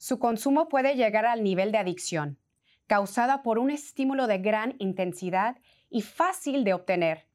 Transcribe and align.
Su 0.00 0.18
consumo 0.18 0.70
puede 0.70 0.94
llegar 0.94 1.26
al 1.26 1.42
nivel 1.42 1.72
de 1.72 1.78
adicción, 1.78 2.38
causada 2.86 3.42
por 3.42 3.58
un 3.58 3.70
estímulo 3.70 4.26
de 4.26 4.38
gran 4.38 4.74
intensidad 4.78 5.58
y 5.90 6.00
fácil 6.00 6.64
de 6.64 6.72
obtener. 6.72 7.26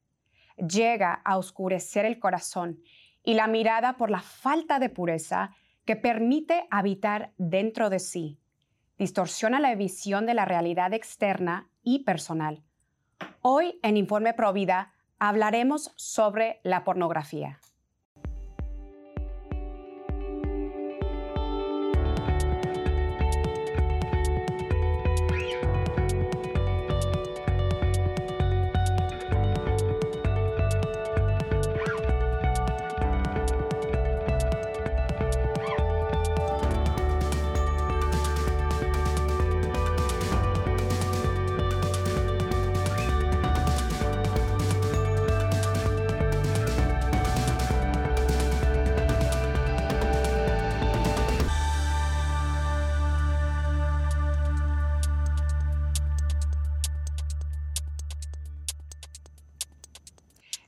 Llega 0.58 1.14
a 1.14 1.38
oscurecer 1.38 2.06
el 2.06 2.18
corazón 2.18 2.80
y 3.24 3.36
la 3.36 3.46
mirada 3.46 3.98
por 3.98 4.10
la 4.10 4.22
falta 4.22 4.80
de 4.80 4.90
pureza 4.90 5.52
que 5.86 5.96
permite 5.96 6.66
habitar 6.72 7.34
dentro 7.38 7.92
de 7.92 8.00
sí. 8.00 8.40
Distorsiona 8.98 9.60
la 9.60 9.76
visión 9.76 10.26
de 10.26 10.34
la 10.34 10.46
realidad 10.46 10.92
externa 10.92 11.70
y 11.84 12.04
personal. 12.04 12.64
Hoy 13.42 13.80
en 13.84 13.96
Informe 13.96 14.34
Provida 14.34 14.92
hablaremos 15.20 15.94
sobre 15.98 16.62
la 16.64 16.84
pornografía. 16.84 17.60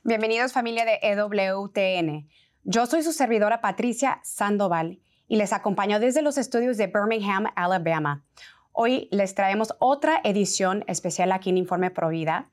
Bienvenidos 0.08 0.54
familia 0.54 0.86
de 0.86 1.00
EWTN. 1.02 2.30
Yo 2.64 2.86
soy 2.86 3.02
su 3.02 3.12
servidora 3.12 3.60
Patricia 3.60 4.20
Sandoval 4.24 5.00
y 5.26 5.36
les 5.36 5.52
acompaño 5.52 6.00
desde 6.00 6.22
los 6.22 6.38
estudios 6.38 6.78
de 6.78 6.86
Birmingham, 6.86 7.48
Alabama. 7.56 8.24
Hoy 8.72 9.08
les 9.10 9.34
traemos 9.34 9.74
otra 9.80 10.22
edición 10.24 10.82
especial 10.86 11.30
aquí 11.30 11.50
en 11.50 11.58
Informe 11.58 11.90
Provida. 11.90 12.48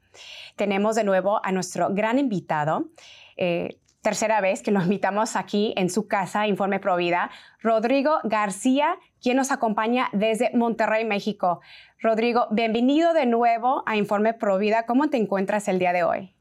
Tenemos 0.58 0.98
de 0.98 1.06
nuevo 1.06 1.40
a 1.46 1.54
nuestro 1.54 1.94
gran 1.94 2.20
invitado. 2.20 2.90
Eh, 3.38 3.80
tercera 4.02 4.42
vez 4.42 4.62
que 4.62 4.72
lo 4.72 4.82
invitamos 4.82 5.38
aquí 5.38 5.74
en 5.78 5.90
su 5.90 6.10
casa, 6.10 6.48
Informe 6.48 6.82
Provida, 6.82 7.32
Rodrigo 7.62 8.20
García, 8.26 8.98
quien 9.22 9.38
nos 9.38 9.54
acompaña 9.54 10.10
desde 10.12 10.52
Monterrey, 10.54 11.06
México. 11.06 11.62
Rodrigo, 12.02 12.48
bienvenido 12.52 13.14
de 13.14 13.26
nuevo 13.26 13.84
a 13.86 13.96
Informe 13.96 14.34
Provida. 14.34 14.86
¿Cómo 14.86 15.10
te 15.10 15.16
encuentras 15.16 15.70
el 15.70 15.80
día 15.80 15.94
de 15.94 16.04
hoy? 16.04 16.35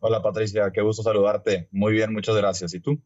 Hola 0.00 0.22
Patricia, 0.22 0.70
qué 0.72 0.80
gusto 0.80 1.02
saludarte. 1.02 1.68
Muy 1.72 1.92
bien, 1.92 2.12
muchas 2.12 2.36
gracias. 2.36 2.72
¿Y 2.72 2.80
tú? 2.80 3.02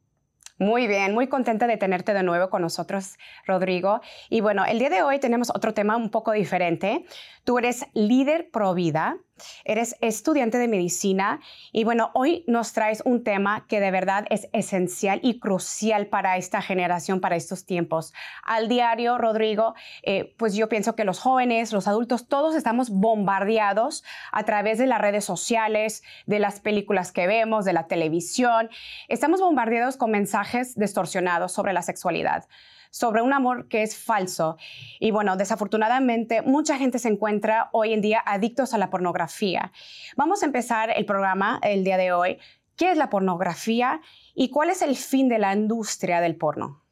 Muy 0.58 0.86
bien, 0.86 1.14
muy 1.14 1.26
contenta 1.26 1.66
de 1.66 1.78
tenerte 1.78 2.12
de 2.12 2.22
nuevo 2.22 2.50
con 2.50 2.60
nosotros, 2.60 3.16
Rodrigo. 3.46 4.00
Y 4.28 4.42
bueno, 4.42 4.64
el 4.66 4.78
día 4.78 4.90
de 4.90 5.02
hoy 5.02 5.18
tenemos 5.18 5.50
otro 5.50 5.72
tema 5.72 5.96
un 5.96 6.10
poco 6.10 6.32
diferente. 6.32 7.06
Tú 7.44 7.58
eres 7.58 7.86
líder 7.94 8.50
pro 8.52 8.74
vida, 8.74 9.16
eres 9.64 9.96
estudiante 10.00 10.58
de 10.58 10.68
medicina 10.68 11.40
y 11.72 11.84
bueno, 11.84 12.10
hoy 12.14 12.44
nos 12.46 12.72
traes 12.72 13.02
un 13.04 13.24
tema 13.24 13.66
que 13.68 13.80
de 13.80 13.90
verdad 13.90 14.26
es 14.30 14.48
esencial 14.52 15.20
y 15.22 15.38
crucial 15.38 16.06
para 16.06 16.36
esta 16.36 16.62
generación, 16.62 17.20
para 17.20 17.36
estos 17.36 17.64
tiempos. 17.64 18.12
Al 18.44 18.68
diario, 18.68 19.18
Rodrigo, 19.18 19.74
eh, 20.02 20.34
pues 20.38 20.54
yo 20.54 20.68
pienso 20.68 20.94
que 20.94 21.04
los 21.04 21.18
jóvenes, 21.18 21.72
los 21.72 21.88
adultos, 21.88 22.28
todos 22.28 22.54
estamos 22.54 22.90
bombardeados 22.90 24.04
a 24.32 24.44
través 24.44 24.78
de 24.78 24.86
las 24.86 25.00
redes 25.00 25.24
sociales, 25.24 26.02
de 26.26 26.38
las 26.38 26.60
películas 26.60 27.12
que 27.12 27.26
vemos, 27.26 27.64
de 27.64 27.72
la 27.72 27.86
televisión. 27.86 28.70
Estamos 29.08 29.40
bombardeados 29.40 29.96
con 29.96 30.10
mensajes 30.10 30.78
distorsionados 30.78 31.52
sobre 31.52 31.72
la 31.72 31.82
sexualidad 31.82 32.46
sobre 32.92 33.22
un 33.22 33.32
amor 33.32 33.68
que 33.68 33.82
es 33.82 33.96
falso. 33.96 34.58
Y 35.00 35.10
bueno, 35.10 35.36
desafortunadamente 35.36 36.42
mucha 36.42 36.76
gente 36.76 36.98
se 36.98 37.08
encuentra 37.08 37.70
hoy 37.72 37.94
en 37.94 38.02
día 38.02 38.22
adictos 38.24 38.74
a 38.74 38.78
la 38.78 38.90
pornografía. 38.90 39.72
Vamos 40.16 40.42
a 40.42 40.46
empezar 40.46 40.90
el 40.94 41.06
programa 41.06 41.58
el 41.62 41.84
día 41.84 41.96
de 41.96 42.12
hoy. 42.12 42.38
¿Qué 42.76 42.90
es 42.90 42.98
la 42.98 43.08
pornografía 43.08 44.02
y 44.34 44.50
cuál 44.50 44.68
es 44.68 44.82
el 44.82 44.96
fin 44.96 45.28
de 45.30 45.38
la 45.38 45.54
industria 45.54 46.20
del 46.20 46.36
porno? 46.36 46.82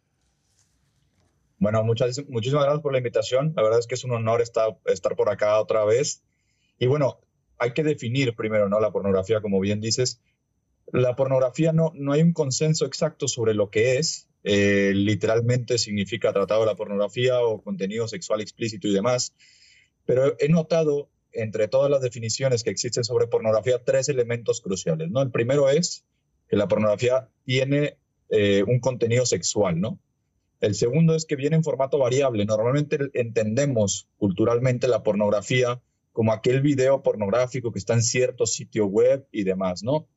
Bueno, 1.58 1.84
muchas, 1.84 2.26
muchísimas 2.28 2.64
gracias 2.64 2.82
por 2.82 2.92
la 2.92 2.98
invitación. 2.98 3.52
La 3.54 3.62
verdad 3.62 3.78
es 3.78 3.86
que 3.86 3.94
es 3.94 4.04
un 4.04 4.12
honor 4.12 4.40
estar, 4.40 5.16
por 5.16 5.28
acá 5.28 5.60
otra 5.60 5.84
vez. 5.84 6.22
Y 6.78 6.86
bueno, 6.86 7.20
hay 7.58 7.74
que 7.74 7.82
definir 7.82 8.34
primero, 8.34 8.70
¿no? 8.70 8.80
La 8.80 8.90
pornografía, 8.90 9.42
como 9.42 9.60
bien 9.60 9.82
dices. 9.82 10.22
La 10.90 11.14
pornografía 11.14 11.74
no, 11.74 11.92
no 11.94 12.12
hay 12.12 12.22
un 12.22 12.32
consenso 12.32 12.86
exacto 12.86 13.28
sobre 13.28 13.52
lo 13.52 13.68
que 13.68 13.98
es. 13.98 14.29
Eh, 14.42 14.92
literalmente 14.94 15.76
significa 15.78 16.32
tratado 16.32 16.60
de 16.60 16.66
la 16.66 16.76
pornografía 16.76 17.40
o 17.40 17.62
contenido 17.62 18.08
sexual 18.08 18.40
explícito 18.40 18.88
y 18.88 18.92
demás. 18.92 19.34
Pero 20.06 20.36
he 20.38 20.48
notado 20.48 21.10
entre 21.32 21.68
todas 21.68 21.90
las 21.90 22.00
definiciones 22.00 22.64
que 22.64 22.70
existen 22.70 23.04
sobre 23.04 23.26
pornografía 23.26 23.82
tres 23.84 24.08
elementos 24.08 24.60
cruciales. 24.60 25.10
¿no? 25.10 25.22
El 25.22 25.30
primero 25.30 25.68
es 25.68 26.04
que 26.48 26.56
la 26.56 26.68
pornografía 26.68 27.28
tiene 27.44 27.98
eh, 28.28 28.64
un 28.66 28.80
contenido 28.80 29.26
sexual. 29.26 29.80
¿no? 29.80 29.98
El 30.60 30.74
segundo 30.74 31.14
es 31.14 31.24
que 31.24 31.36
viene 31.36 31.56
en 31.56 31.64
formato 31.64 31.98
variable. 31.98 32.44
Normalmente 32.44 32.98
entendemos 33.14 34.08
culturalmente 34.16 34.88
la 34.88 35.02
pornografía 35.02 35.80
como 36.12 36.32
aquel 36.32 36.60
video 36.60 37.02
pornográfico 37.02 37.72
que 37.72 37.78
está 37.78 37.94
en 37.94 38.02
cierto 38.02 38.46
sitio 38.46 38.86
web 38.86 39.26
y 39.30 39.44
demás, 39.44 39.82
¿no? 39.82 40.08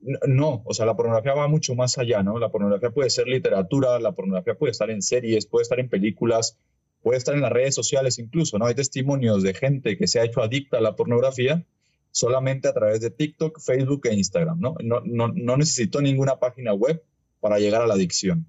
No, 0.00 0.62
o 0.64 0.74
sea, 0.74 0.86
la 0.86 0.96
pornografía 0.96 1.34
va 1.34 1.48
mucho 1.48 1.74
más 1.74 1.98
allá, 1.98 2.22
¿no? 2.22 2.38
La 2.38 2.50
pornografía 2.50 2.90
puede 2.90 3.10
ser 3.10 3.26
literatura, 3.26 3.98
la 3.98 4.12
pornografía 4.12 4.54
puede 4.54 4.70
estar 4.70 4.90
en 4.90 5.02
series, 5.02 5.46
puede 5.46 5.62
estar 5.62 5.80
en 5.80 5.88
películas, 5.88 6.56
puede 7.02 7.18
estar 7.18 7.34
en 7.34 7.40
las 7.40 7.52
redes 7.52 7.74
sociales 7.74 8.18
incluso, 8.18 8.58
¿no? 8.58 8.66
Hay 8.66 8.74
testimonios 8.74 9.42
de 9.42 9.54
gente 9.54 9.96
que 9.96 10.06
se 10.06 10.20
ha 10.20 10.24
hecho 10.24 10.40
adicta 10.40 10.78
a 10.78 10.80
la 10.80 10.94
pornografía 10.94 11.64
solamente 12.10 12.68
a 12.68 12.72
través 12.72 13.00
de 13.00 13.10
TikTok, 13.10 13.60
Facebook 13.60 14.06
e 14.06 14.14
Instagram, 14.14 14.60
¿no? 14.60 14.76
No, 14.82 15.00
no, 15.04 15.28
no 15.28 15.56
necesitó 15.56 16.00
ninguna 16.00 16.38
página 16.38 16.72
web 16.72 17.02
para 17.40 17.58
llegar 17.58 17.82
a 17.82 17.86
la 17.86 17.94
adicción. 17.94 18.46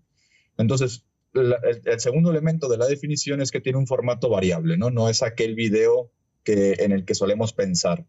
Entonces, 0.58 1.06
el, 1.34 1.56
el, 1.86 2.00
segundo 2.00 2.32
elemento 2.32 2.70
de 2.70 2.78
la 2.78 2.88
definición 2.88 3.42
es 3.42 3.52
que 3.52 3.62
tiene 3.62 3.78
un 3.78 3.88
formato 3.88 4.30
variable, 4.30 4.78
¿no? 4.78 4.90
No 4.90 5.10
es 5.10 5.24
aquel 5.24 5.56
video 5.56 6.12
que, 6.44 6.74
en 6.80 6.92
el 6.92 7.06
que 7.06 7.16
solemos 7.16 7.54
pensar. 7.54 8.06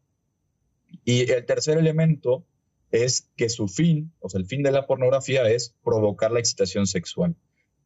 Y 1.04 1.30
el 1.30 1.44
tercer 1.44 1.78
elemento 1.78 2.44
es 2.90 3.30
que 3.36 3.48
su 3.48 3.68
fin, 3.68 4.12
o 4.20 4.28
sea, 4.28 4.40
el 4.40 4.46
fin 4.46 4.62
de 4.62 4.72
la 4.72 4.86
pornografía 4.86 5.48
es 5.48 5.76
provocar 5.84 6.32
la 6.32 6.40
excitación 6.40 6.86
sexual. 6.86 7.36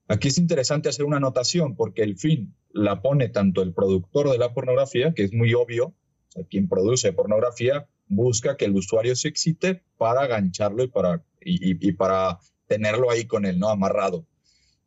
Aquí 0.09 0.28
es 0.28 0.38
interesante 0.38 0.88
hacer 0.88 1.04
una 1.04 1.16
anotación 1.16 1.76
porque 1.76 2.03
el 2.03 2.16
fin 2.16 2.54
la 2.70 3.00
pone 3.00 3.28
tanto 3.28 3.62
el 3.62 3.72
productor 3.72 4.31
de 4.31 4.38
la 4.38 4.53
pornografía, 4.53 5.14
que 5.14 5.25
es 5.25 5.32
muy 5.32 5.54
obvio, 5.54 5.87
o 5.87 5.94
sea, 6.28 6.44
quien 6.44 6.69
produce 6.69 7.12
pornografía 7.12 7.88
busca 8.06 8.56
que 8.56 8.66
el 8.66 8.76
usuario 8.76 9.16
se 9.16 9.28
excite 9.28 9.82
para 9.97 10.22
agancharlo 10.22 10.84
y 10.84 10.88
para, 10.88 11.25
y, 11.41 11.93
para 11.93 12.38
tenerlo 12.66 13.10
ahí 13.10 13.26
con 13.26 13.47
él, 13.47 13.59
¿no? 13.59 13.69
Amarrado. 13.69 14.26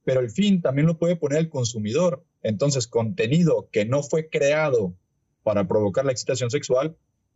Pero 0.04 0.20
el 0.20 0.30
fin 0.30 0.62
también 0.62 0.88
lo 0.88 0.98
puede 0.98 1.16
poner 1.16 1.40
el 1.40 1.50
consumidor. 1.50 2.24
Entonces, 2.44 2.88
contenido 2.88 3.70
que 3.72 3.86
no 3.86 4.04
fue 4.04 4.30
creado 4.30 4.96
para 5.44 5.68
provocar 5.68 6.06
la 6.06 6.12
excitación 6.12 6.50
sexual, 6.50 6.96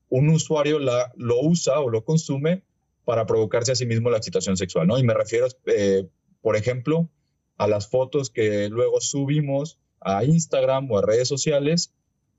un 0.09 0.29
usuario 0.29 0.79
lo 0.79 1.41
usa 1.41 1.79
o 1.79 1.89
lo 1.89 2.03
consume 2.05 2.63
para 3.05 3.25
provocarse 3.25 3.71
a 3.71 3.75
sí 3.75 3.85
mismo 3.85 4.09
la 4.09 4.17
excitación 4.17 4.57
sexual, 4.57 4.87
¿no? 4.87 4.97
Y 4.97 5.03
me 5.03 5.13
refiero, 5.13 5.47
eh, 5.65 6.07
por 6.41 6.55
ejemplo, 6.55 7.09
a 7.57 7.67
las 7.67 7.87
fotos 7.87 8.29
que 8.29 8.69
luego 8.69 9.01
subimos 9.01 9.79
a 9.99 10.23
Instagram 10.23 10.89
o 10.91 10.97
a 10.97 11.01
redes 11.01 11.27
sociales 11.27 11.93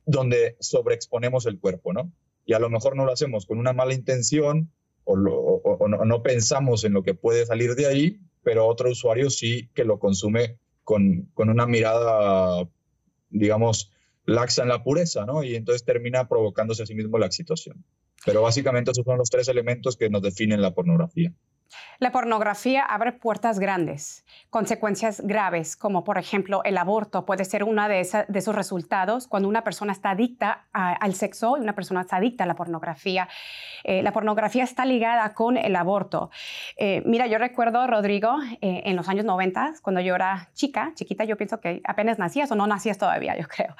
donde 0.05 0.57
sobreexponemos 0.61 1.47
el 1.47 1.61
cuerpo, 1.61 1.93
¿no? 1.93 2.13
Y 2.45 2.55
a 2.55 2.59
lo 2.59 2.71
mejor 2.71 2.97
no 2.97 3.05
lo 3.05 3.13
hacemos 3.13 3.47
con 3.47 3.59
una 3.59 3.73
mala 3.73 3.95
intención 3.95 4.73
o, 5.05 5.17
no, 5.17 6.05
no, 6.05 6.23
pensamos 6.23 6.85
en 6.85 6.93
lo 6.93 7.03
que 7.03 7.15
puede 7.15 7.47
salir 7.47 7.75
de 7.75 7.87
ahí, 7.87 8.21
pero 8.43 8.67
otro 8.67 8.91
usuario 8.91 9.31
sí 9.31 9.69
que 9.75 9.85
lo 9.85 9.99
consume 9.99 10.59
con, 10.85 11.29
con 11.35 11.49
una 11.51 11.67
mirada, 11.67 12.69
digamos, 13.31 13.93
laxa 14.25 14.63
en 14.63 14.69
la 14.69 14.83
pureza, 14.83 15.25
¿no? 15.27 15.43
Y 15.43 15.57
entonces 15.57 15.85
termina 15.85 16.29
provocándose 16.29 16.83
a 16.83 16.87
sí 16.87 16.95
mismo 16.95 17.19
la 17.19 17.27
excitación. 17.27 17.85
Pero 18.25 18.43
básicamente 18.43 18.93
esos 18.93 19.05
son 19.05 19.19
los 19.19 19.31
tres 19.31 19.49
elementos 19.49 19.97
que 19.97 20.11
nos 20.11 20.23
definen 20.23 20.63
la 20.63 20.75
pornografía. 20.75 21.33
La 21.99 22.13
pornografía 22.13 22.83
abre 22.83 23.13
puertas 23.13 23.59
grandes, 23.59 24.25
consecuencias 24.51 25.21
graves, 25.21 25.77
como 25.77 26.05
por 26.05 26.19
ejemplo 26.19 26.63
el 26.65 26.77
aborto 26.77 27.25
puede 27.25 27.45
ser 27.45 27.65
uno 27.65 27.89
de, 27.89 28.01
esos 28.01 28.55
resultados 28.55 29.27
cuando 29.29 29.49
una 29.49 29.63
persona 29.65 29.93
está 29.93 30.11
adicta 30.11 30.67
al 30.73 31.15
sexo 31.15 31.57
y 31.57 31.61
una 31.61 31.75
persona 31.75 32.03
está 32.03 32.17
adicta 32.17 32.45
a 32.45 32.47
la 32.47 32.55
pornografía. 32.55 33.29
Eh, 33.85 34.03
la 34.03 34.13
pornografía 34.13 34.65
está 34.65 34.85
ligada 34.85 35.35
con 35.35 35.57
el 35.57 35.77
aborto. 35.77 36.31
Eh, 36.77 37.03
mira, 37.07 37.27
yo 37.27 37.39
recuerdo, 37.39 37.87
Rodrigo, 37.87 38.37
eh, 38.61 38.83
en 38.85 38.97
los 38.97 39.09
años 39.09 39.25
90, 39.25 39.75
cuando 39.83 40.01
yo 40.01 40.15
era 40.15 40.51
chica, 40.55 40.93
chiquita, 40.95 41.25
yo 41.25 41.37
pienso 41.37 41.61
que 41.61 41.81
apenas 41.85 42.19
nacías 42.19 42.51
o 42.53 42.55
no 42.55 42.67
nacías 42.67 42.99
todavía, 42.99 43.37
yo 43.39 43.47
creo. 43.49 43.75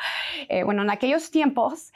bueno, 0.65 0.83
en 0.83 0.91
aquellos 0.91 1.31
tiempos, 1.31 1.93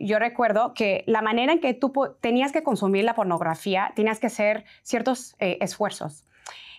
yo 0.00 0.18
recuerdo 0.18 0.74
que 0.74 1.04
la 1.06 1.22
manera 1.22 1.52
en 1.52 1.60
que 1.60 1.74
tú 1.74 1.92
tenías 2.20 2.52
que 2.52 2.62
consumir 2.62 3.04
la 3.04 3.14
pornografía, 3.14 3.92
tenías 3.94 4.20
que 4.20 4.26
hacer 4.26 4.64
ciertos 4.82 5.19
esfuerzos. 5.38 6.24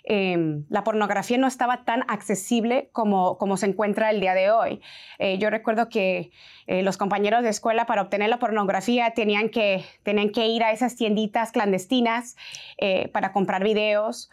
Em, 0.03 0.65
la 0.69 0.83
pornografía 0.83 1.37
no 1.37 1.47
estaba 1.47 1.83
tan 1.83 2.03
accesible 2.07 2.89
como, 2.91 3.37
como 3.37 3.55
se 3.57 3.67
encuentra 3.67 4.09
el 4.09 4.19
día 4.19 4.33
de 4.33 4.49
hoy. 4.49 4.81
Eh, 5.19 5.37
yo 5.37 5.49
recuerdo 5.49 5.89
que 5.89 6.31
eh, 6.65 6.81
los 6.81 6.97
compañeros 6.97 7.43
de 7.43 7.49
escuela 7.49 7.85
para 7.85 8.01
obtener 8.01 8.29
la 8.29 8.39
pornografía 8.39 9.11
tenían 9.11 9.49
que, 9.49 9.85
tenían 10.03 10.31
que 10.31 10.47
ir 10.47 10.63
a 10.63 10.71
esas 10.71 10.95
tienditas 10.95 11.51
clandestinas 11.51 12.35
eh, 12.77 13.09
para 13.09 13.31
comprar 13.31 13.63
videos 13.63 14.29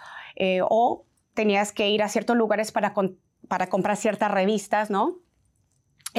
o 0.68 1.04
tenías 1.34 1.72
que 1.72 1.90
ir 1.90 2.00
a 2.00 2.08
ciertos 2.08 2.36
lugares 2.36 2.70
para, 2.70 2.94
para 3.48 3.66
comprar 3.66 3.96
ciertas 3.96 4.30
revistas, 4.30 4.88
¿no? 4.88 5.16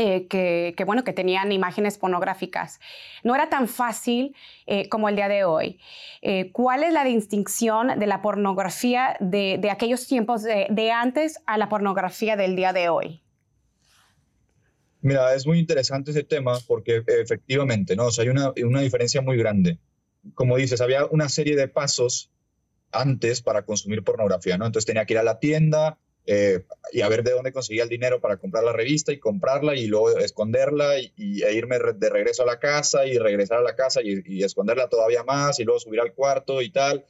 Eh, 0.01 0.27
que, 0.27 0.83
bueno, 0.85 1.03
que 1.03 1.11
tenían 1.11 1.51
imágenes 1.51 1.97
pornográficas. 1.97 2.79
No 3.21 3.35
era 3.35 3.49
tan 3.49 3.67
fácil 3.67 4.33
eh, 4.65 4.87
como 4.87 5.09
el 5.09 5.17
día 5.17 5.27
de 5.27 5.43
hoy. 5.43 5.77
Eh, 6.21 6.53
¿Cuál 6.53 6.83
es 6.83 6.93
la 6.93 7.03
distinción 7.03 7.99
de 7.99 8.07
la 8.07 8.21
pornografía 8.21 9.17
de, 9.19 9.59
aquellos 9.69 10.07
tiempos 10.07 10.43
de, 10.43 10.91
antes 10.93 11.39
a 11.45 11.57
la 11.57 11.67
pornografía 11.67 12.37
del 12.37 12.55
día 12.55 12.71
de 12.71 12.87
hoy? 12.87 13.21
Mira, 15.01 15.33
es 15.35 15.45
muy 15.45 15.59
interesante 15.59 16.11
ese 16.11 16.23
tema 16.23 16.57
porque 16.65 17.03
efectivamente, 17.05 17.97
¿no? 17.97 18.07
hay 18.17 18.29
una, 18.29 18.53
una 18.63 18.79
diferencia 18.79 19.21
muy 19.21 19.35
grande. 19.35 19.79
Como 20.33 20.55
dices, 20.55 20.79
había 20.79 21.07
una 21.07 21.27
serie 21.27 21.57
de 21.57 21.67
pasos 21.67 22.31
antes 22.93 23.41
para 23.41 23.63
consumir 23.63 24.05
pornografía, 24.05 24.57
¿no? 24.57 24.65
Entonces 24.65 24.85
tenía 24.85 25.03
que 25.03 25.15
ir 25.15 25.19
a 25.19 25.23
la 25.23 25.39
tienda, 25.39 25.97
eh, 26.31 26.63
y 26.93 27.01
a 27.01 27.09
ver 27.09 27.23
de 27.23 27.31
dónde 27.31 27.51
conseguía 27.51 27.81
el 27.81 27.89
dinero 27.89 28.21
para 28.21 28.37
comprar 28.37 28.63
la 28.63 28.71
revista 28.71 29.11
y 29.11 29.17
comprarla 29.17 29.75
y 29.75 29.87
luego 29.87 30.15
esconderla 30.19 30.99
y, 30.99 31.41
e 31.41 31.53
irme 31.55 31.79
de 31.79 32.09
regreso 32.11 32.43
a 32.43 32.45
la 32.45 32.59
casa 32.59 33.07
y 33.07 33.17
regresar 33.17 33.57
a 33.57 33.63
la 33.63 33.75
casa 33.75 34.01
y, 34.03 34.43
esconderla 34.43 34.89
todavía 34.89 35.23
más 35.23 35.59
y 35.59 35.63
luego 35.63 35.79
subir 35.79 35.99
al 35.99 36.13
cuarto 36.13 36.61
y 36.61 36.69
tal. 36.69 37.03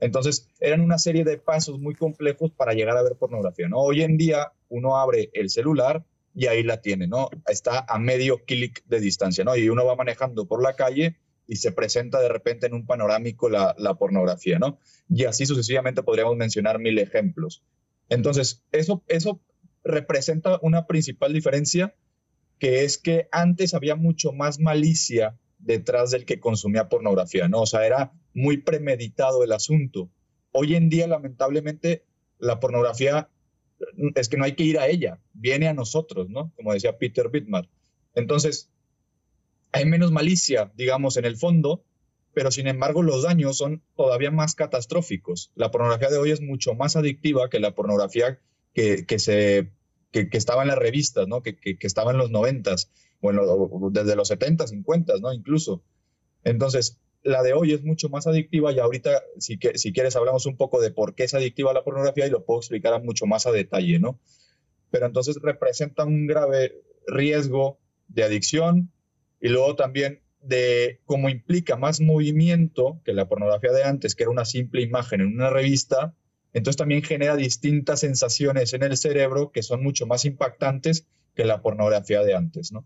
Entonces, 0.00 0.48
eran 0.58 0.80
una 0.80 0.98
serie 0.98 1.22
de 1.22 1.38
pasos 1.38 1.78
muy 1.78 1.94
complejos 1.94 2.50
para 2.50 2.72
llegar 2.72 2.96
a 2.96 3.02
ver 3.04 3.14
pornografía, 3.14 3.68
¿no? 3.68 3.78
Hoy 3.78 4.02
en 4.02 4.16
día 4.16 4.50
uno 4.68 4.96
abre 4.96 5.30
el 5.34 5.50
celular 5.50 6.04
y 6.34 6.48
ahí 6.48 6.64
la 6.64 6.80
tiene, 6.80 7.06
¿no? 7.06 7.28
Está 7.46 7.86
a 7.88 8.00
medio 8.00 8.44
clic 8.44 8.82
de 8.86 8.98
distancia, 8.98 9.44
¿no? 9.44 9.54
Y 9.54 9.68
uno 9.68 9.86
va 9.86 9.94
manejando 9.94 10.48
por 10.48 10.60
la 10.60 10.74
calle 10.74 11.16
y 11.46 11.56
se 11.56 11.70
presenta 11.70 12.20
de 12.20 12.28
repente 12.28 12.66
en 12.66 12.74
un 12.74 12.86
panorámico 12.86 13.48
la, 13.48 13.76
la 13.78 13.94
pornografía, 13.94 14.58
¿no? 14.58 14.80
Y 15.08 15.26
así 15.26 15.46
sucesivamente 15.46 16.02
podríamos 16.02 16.36
mencionar 16.36 16.80
mil 16.80 16.98
ejemplos. 16.98 17.62
Entonces, 18.08 18.62
eso, 18.72 19.02
eso 19.08 19.40
representa 19.82 20.58
una 20.62 20.86
principal 20.86 21.32
diferencia, 21.32 21.94
que 22.58 22.84
es 22.84 22.98
que 22.98 23.28
antes 23.32 23.74
había 23.74 23.96
mucho 23.96 24.32
más 24.32 24.58
malicia 24.58 25.38
detrás 25.58 26.10
del 26.10 26.24
que 26.24 26.40
consumía 26.40 26.88
pornografía, 26.88 27.48
¿no? 27.48 27.62
O 27.62 27.66
sea, 27.66 27.86
era 27.86 28.12
muy 28.34 28.58
premeditado 28.58 29.44
el 29.44 29.52
asunto. 29.52 30.10
Hoy 30.52 30.74
en 30.74 30.88
día, 30.88 31.06
lamentablemente, 31.06 32.04
la 32.38 32.60
pornografía 32.60 33.30
es 34.14 34.28
que 34.28 34.36
no 34.36 34.44
hay 34.44 34.54
que 34.54 34.64
ir 34.64 34.78
a 34.78 34.88
ella, 34.88 35.20
viene 35.32 35.68
a 35.68 35.74
nosotros, 35.74 36.28
¿no? 36.28 36.52
Como 36.56 36.72
decía 36.72 36.98
Peter 36.98 37.28
Bittmar. 37.28 37.68
Entonces, 38.14 38.70
hay 39.72 39.86
menos 39.86 40.12
malicia, 40.12 40.72
digamos, 40.76 41.16
en 41.16 41.24
el 41.24 41.36
fondo, 41.36 41.84
pero 42.34 42.50
sin 42.50 42.66
embargo 42.66 43.02
los 43.02 43.22
daños 43.22 43.56
son 43.56 43.82
todavía 43.96 44.30
más 44.30 44.54
catastróficos. 44.54 45.52
La 45.54 45.70
pornografía 45.70 46.10
de 46.10 46.18
hoy 46.18 46.32
es 46.32 46.40
mucho 46.40 46.74
más 46.74 46.96
adictiva 46.96 47.48
que 47.48 47.60
la 47.60 47.74
pornografía 47.74 48.40
que, 48.74 49.06
que 49.06 49.18
se, 49.18 49.70
que, 50.10 50.28
estaba 50.32 50.62
en 50.62 50.68
las 50.68 50.78
revistas, 50.78 51.28
¿no? 51.28 51.42
que, 51.42 51.56
que, 51.56 51.78
estaba 51.80 52.10
en 52.10 52.18
los 52.18 52.30
noventas, 52.30 52.90
bueno, 53.20 53.42
desde 53.90 54.16
los 54.16 54.28
70, 54.28 54.66
50, 54.66 55.14
¿no? 55.20 55.32
incluso. 55.32 55.82
Entonces, 56.42 56.98
la 57.22 57.42
de 57.42 57.54
hoy 57.54 57.72
es 57.72 57.82
mucho 57.82 58.08
más 58.08 58.26
adictiva 58.26 58.72
y 58.72 58.80
ahorita, 58.80 59.22
si, 59.38 59.58
que, 59.58 59.78
si 59.78 59.92
quieres, 59.92 60.16
hablamos 60.16 60.44
un 60.46 60.56
poco 60.56 60.80
de 60.80 60.90
por 60.90 61.14
qué 61.14 61.24
es 61.24 61.34
adictiva 61.34 61.72
la 61.72 61.84
pornografía 61.84 62.26
y 62.26 62.30
lo 62.30 62.44
puedo 62.44 62.60
explicar 62.60 63.02
mucho 63.02 63.26
más 63.26 63.46
a 63.46 63.52
detalle, 63.52 63.98
¿no? 63.98 64.20
Pero 64.90 65.06
entonces 65.06 65.38
representa 65.40 66.04
un 66.04 66.26
grave 66.26 66.82
riesgo 67.06 67.78
de 68.08 68.24
adicción 68.24 68.92
y 69.40 69.48
luego 69.48 69.74
también 69.74 70.23
de 70.44 71.00
cómo 71.06 71.28
implica 71.28 71.76
más 71.76 72.00
movimiento 72.00 73.00
que 73.04 73.12
la 73.12 73.28
pornografía 73.28 73.72
de 73.72 73.84
antes, 73.84 74.14
que 74.14 74.24
era 74.24 74.30
una 74.30 74.44
simple 74.44 74.82
imagen 74.82 75.20
en 75.20 75.28
una 75.28 75.50
revista, 75.50 76.14
entonces 76.52 76.76
también 76.76 77.02
genera 77.02 77.36
distintas 77.36 78.00
sensaciones 78.00 78.72
en 78.74 78.82
el 78.82 78.96
cerebro 78.96 79.50
que 79.50 79.62
son 79.62 79.82
mucho 79.82 80.06
más 80.06 80.24
impactantes 80.24 81.06
que 81.34 81.44
la 81.44 81.60
pornografía 81.62 82.22
de 82.22 82.34
antes, 82.34 82.72
¿no? 82.72 82.84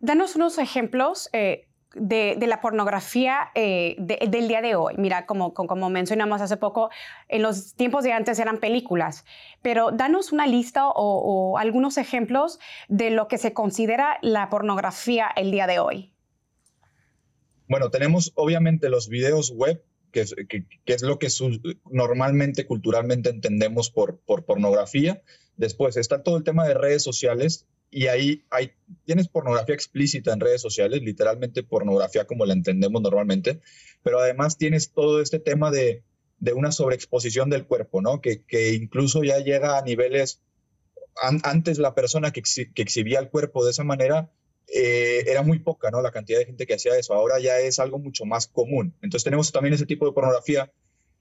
Danos 0.00 0.36
unos 0.36 0.58
ejemplos 0.58 1.28
eh, 1.32 1.66
de, 1.94 2.36
la 2.46 2.60
pornografía 2.60 3.50
eh, 3.56 3.96
del 3.98 4.46
día 4.46 4.62
de 4.62 4.76
hoy. 4.76 4.94
Mira, 4.98 5.26
como, 5.26 5.52
como, 5.52 5.90
mencionamos 5.90 6.40
hace 6.40 6.56
poco, 6.56 6.90
en 7.28 7.42
los 7.42 7.74
tiempos 7.74 8.04
de 8.04 8.12
antes 8.12 8.38
eran 8.38 8.58
películas, 8.58 9.24
pero 9.62 9.90
danos 9.90 10.30
una 10.30 10.46
lista 10.46 10.88
o 10.88 11.58
algunos 11.58 11.98
ejemplos 11.98 12.60
de 12.88 13.10
lo 13.10 13.26
que 13.26 13.38
se 13.38 13.52
considera 13.52 14.18
la 14.22 14.48
pornografía 14.48 15.28
el 15.34 15.50
día 15.50 15.66
de 15.66 15.80
hoy. 15.80 16.12
Bueno, 17.68 17.90
tenemos 17.90 18.32
obviamente 18.34 18.88
los 18.88 19.08
videos 19.08 19.50
web, 19.50 19.82
que 20.10 20.22
es, 20.22 21.02
lo 21.02 21.18
que 21.18 21.28
normalmente 21.90 22.66
culturalmente 22.66 23.28
entendemos 23.28 23.90
por, 23.90 24.18
por 24.20 24.44
pornografía. 24.44 25.22
Después 25.56 25.96
está 25.96 26.22
todo 26.22 26.38
el 26.38 26.44
tema 26.44 26.66
de 26.66 26.74
redes 26.74 27.02
sociales 27.02 27.66
y 27.90 28.06
ahí 28.06 28.42
tienes 29.04 29.28
pornografía 29.28 29.74
explícita 29.74 30.32
en 30.32 30.40
redes 30.40 30.60
sociales, 30.60 31.02
literalmente 31.02 31.62
pornografía 31.62 32.26
como 32.26 32.46
la 32.46 32.52
entendemos 32.52 33.00
normalmente, 33.02 33.60
pero 34.02 34.18
además 34.18 34.58
tienes 34.58 34.92
todo 34.92 35.20
este 35.20 35.38
tema 35.38 35.70
de, 35.70 36.02
una 36.54 36.72
sobreexposición 36.72 37.50
del 37.50 37.66
cuerpo, 37.66 38.00
¿no? 38.00 38.20
Que, 38.20 38.44
incluso 38.74 39.24
ya 39.24 39.38
llega 39.38 39.78
a 39.78 39.82
niveles, 39.82 40.42
antes 41.42 41.78
la 41.78 41.94
persona 41.94 42.30
que 42.30 42.42
exhibía 42.76 43.18
el 43.18 43.28
cuerpo 43.28 43.64
de 43.64 43.72
esa 43.72 43.84
manera 43.84 44.30
eh, 44.72 45.24
era 45.26 45.42
muy 45.42 45.58
poca, 45.60 45.90
¿no? 45.90 46.02
La 46.02 46.10
cantidad 46.10 46.38
de 46.38 46.46
gente 46.46 46.66
que 46.66 46.74
hacía 46.74 46.96
eso. 46.98 47.14
Ahora 47.14 47.38
ya 47.40 47.58
es 47.58 47.78
algo 47.78 47.98
mucho 47.98 48.24
más 48.26 48.46
común. 48.46 48.94
Entonces 49.00 49.24
tenemos 49.24 49.50
también 49.50 49.74
ese 49.74 49.86
tipo 49.86 50.06
de 50.06 50.12
pornografía. 50.12 50.70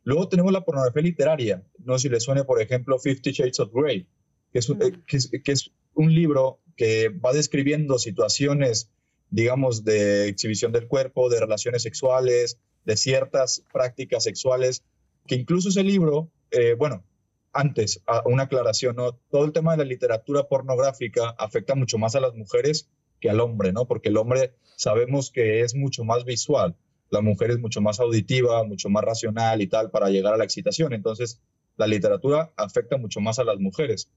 Luego 0.03 0.27
tenemos 0.27 0.51
la 0.51 0.65
pornografía 0.65 1.01
literaria. 1.01 1.63
No 1.79 1.97
sé 1.97 2.03
si 2.03 2.09
le 2.09 2.19
suene, 2.19 2.43
por 2.43 2.61
ejemplo, 2.61 2.99
Fifty 2.99 3.31
Shades 3.31 3.59
of 3.59 3.71
Grey, 3.73 4.07
que 4.51 4.59
es, 4.59 4.69
un, 4.69 4.81
eh, 4.81 4.91
que 5.07 5.51
es, 5.51 5.71
un 5.93 6.13
libro 6.13 6.59
que 6.75 7.09
va 7.09 7.33
describiendo 7.33 7.97
situaciones, 7.97 8.91
digamos, 9.29 9.83
de 9.83 10.27
exhibición 10.27 10.71
del 10.71 10.87
cuerpo, 10.87 11.29
de 11.29 11.39
relaciones 11.39 11.81
sexuales, 11.81 12.59
de 12.85 12.97
ciertas 12.97 13.63
prácticas 13.73 14.23
sexuales, 14.23 14.83
que 15.25 15.35
incluso 15.35 15.69
ese 15.69 15.83
libro, 15.83 16.29
eh, 16.51 16.75
bueno, 16.77 17.03
antes, 17.51 18.03
una 18.25 18.43
aclaración, 18.43 18.95
¿no? 18.97 19.13
Todo 19.31 19.45
el 19.45 19.53
tema 19.53 19.71
de 19.71 19.83
la 19.83 19.89
literatura 19.89 20.47
pornográfica 20.47 21.29
afecta 21.39 21.73
mucho 21.73 21.97
más 21.97 22.13
a 22.15 22.19
las 22.19 22.35
mujeres 22.35 22.87
que 23.19 23.29
al 23.29 23.39
hombre, 23.39 23.73
¿no? 23.73 23.87
Porque 23.87 24.09
el 24.09 24.17
hombre 24.17 24.53
sabemos 24.75 25.31
que 25.31 25.61
es 25.61 25.75
mucho 25.75 26.03
más 26.03 26.25
visual, 26.25 26.75
la 27.09 27.21
mujer 27.21 27.51
es 27.51 27.59
mucho 27.59 27.81
más 27.81 27.99
auditiva, 27.99 28.63
mucho 28.63 28.89
más 28.89 29.03
racional 29.03 29.61
y 29.61 29.67
tal 29.67 29.91
para 29.91 30.09
llegar 30.09 30.33
a 30.33 30.37
la 30.37 30.43
excitación. 30.43 30.93
Entonces, 30.93 31.41
la 31.77 31.87
literatura 31.87 32.51
afecta 32.57 32.97
mucho 32.97 33.21
más 33.21 33.39
a 33.39 33.43
las 33.43 33.59
mujeres. 33.59 34.11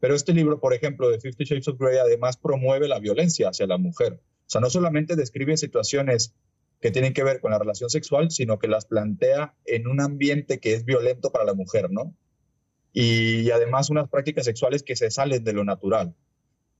Pero 0.00 0.14
este 0.14 0.34
libro, 0.34 0.60
por 0.60 0.74
ejemplo, 0.74 1.08
de 1.08 1.20
Fifty 1.20 1.44
Shades 1.44 1.68
of 1.68 1.78
Grey, 1.78 1.96
además 1.96 2.36
promueve 2.36 2.88
la 2.88 2.98
violencia 2.98 3.48
hacia 3.48 3.66
la 3.66 3.78
mujer. 3.78 4.20
O 4.46 4.50
sea, 4.50 4.60
no 4.60 4.68
solamente 4.68 5.16
describe 5.16 5.56
situaciones 5.56 6.34
que 6.80 6.90
tienen 6.90 7.14
que 7.14 7.24
ver 7.24 7.40
con 7.40 7.52
la 7.52 7.58
relación 7.58 7.88
sexual, 7.88 8.30
sino 8.30 8.58
que 8.58 8.68
las 8.68 8.84
plantea 8.84 9.54
en 9.64 9.86
un 9.86 10.02
ambiente 10.02 10.60
que 10.60 10.74
es 10.74 10.84
violento 10.84 11.32
para 11.32 11.46
la 11.46 11.54
mujer, 11.54 11.90
¿no? 11.90 12.14
Y, 12.92 13.50
además 13.50 13.88
unas 13.88 14.08
prácticas 14.10 14.44
sexuales 14.44 14.82
que 14.82 14.94
se 14.94 15.10
salen 15.10 15.42
de 15.42 15.52
lo 15.54 15.64
natural. 15.64 16.14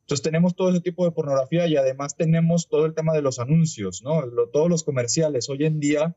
Entonces 0.04 0.22
tenemos 0.22 0.54
todo 0.54 0.68
ese 0.68 0.82
tipo 0.82 1.06
de 1.06 1.12
pornografía 1.12 1.66
y 1.66 1.76
además 1.76 2.14
tenemos 2.14 2.68
todo 2.68 2.84
el 2.84 2.92
tema 2.92 3.14
de 3.14 3.22
los 3.22 3.38
anuncios, 3.38 4.02
¿no? 4.02 4.22
todos 4.52 4.68
los 4.68 4.84
comerciales 4.84 5.48
hoy 5.48 5.64
en 5.64 5.80
día 5.80 6.14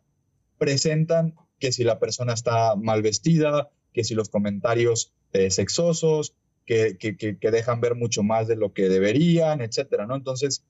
presentan 0.58 1.36
que 1.58 1.72
si 1.72 1.86
la 1.86 1.98
persona 1.98 2.34
está 2.34 2.76
mal 2.76 3.02
vestida, 3.02 3.70
que 3.94 4.04
si 4.04 4.14
los 4.14 4.28
comentarios 4.28 5.14
eh, 5.32 5.52
sexosos, 5.52 6.36
que, 6.66 6.98
que, 6.98 7.16
que, 7.16 7.52
dejan 7.52 7.80
ver 7.80 7.96
mucho 7.96 8.24
más 8.24 8.50
de 8.50 8.58
lo 8.58 8.74
que 8.74 8.90
deberían, 8.90 9.62
etcétera, 9.62 10.06
¿no? 10.06 10.18
Entonces, 10.18 10.66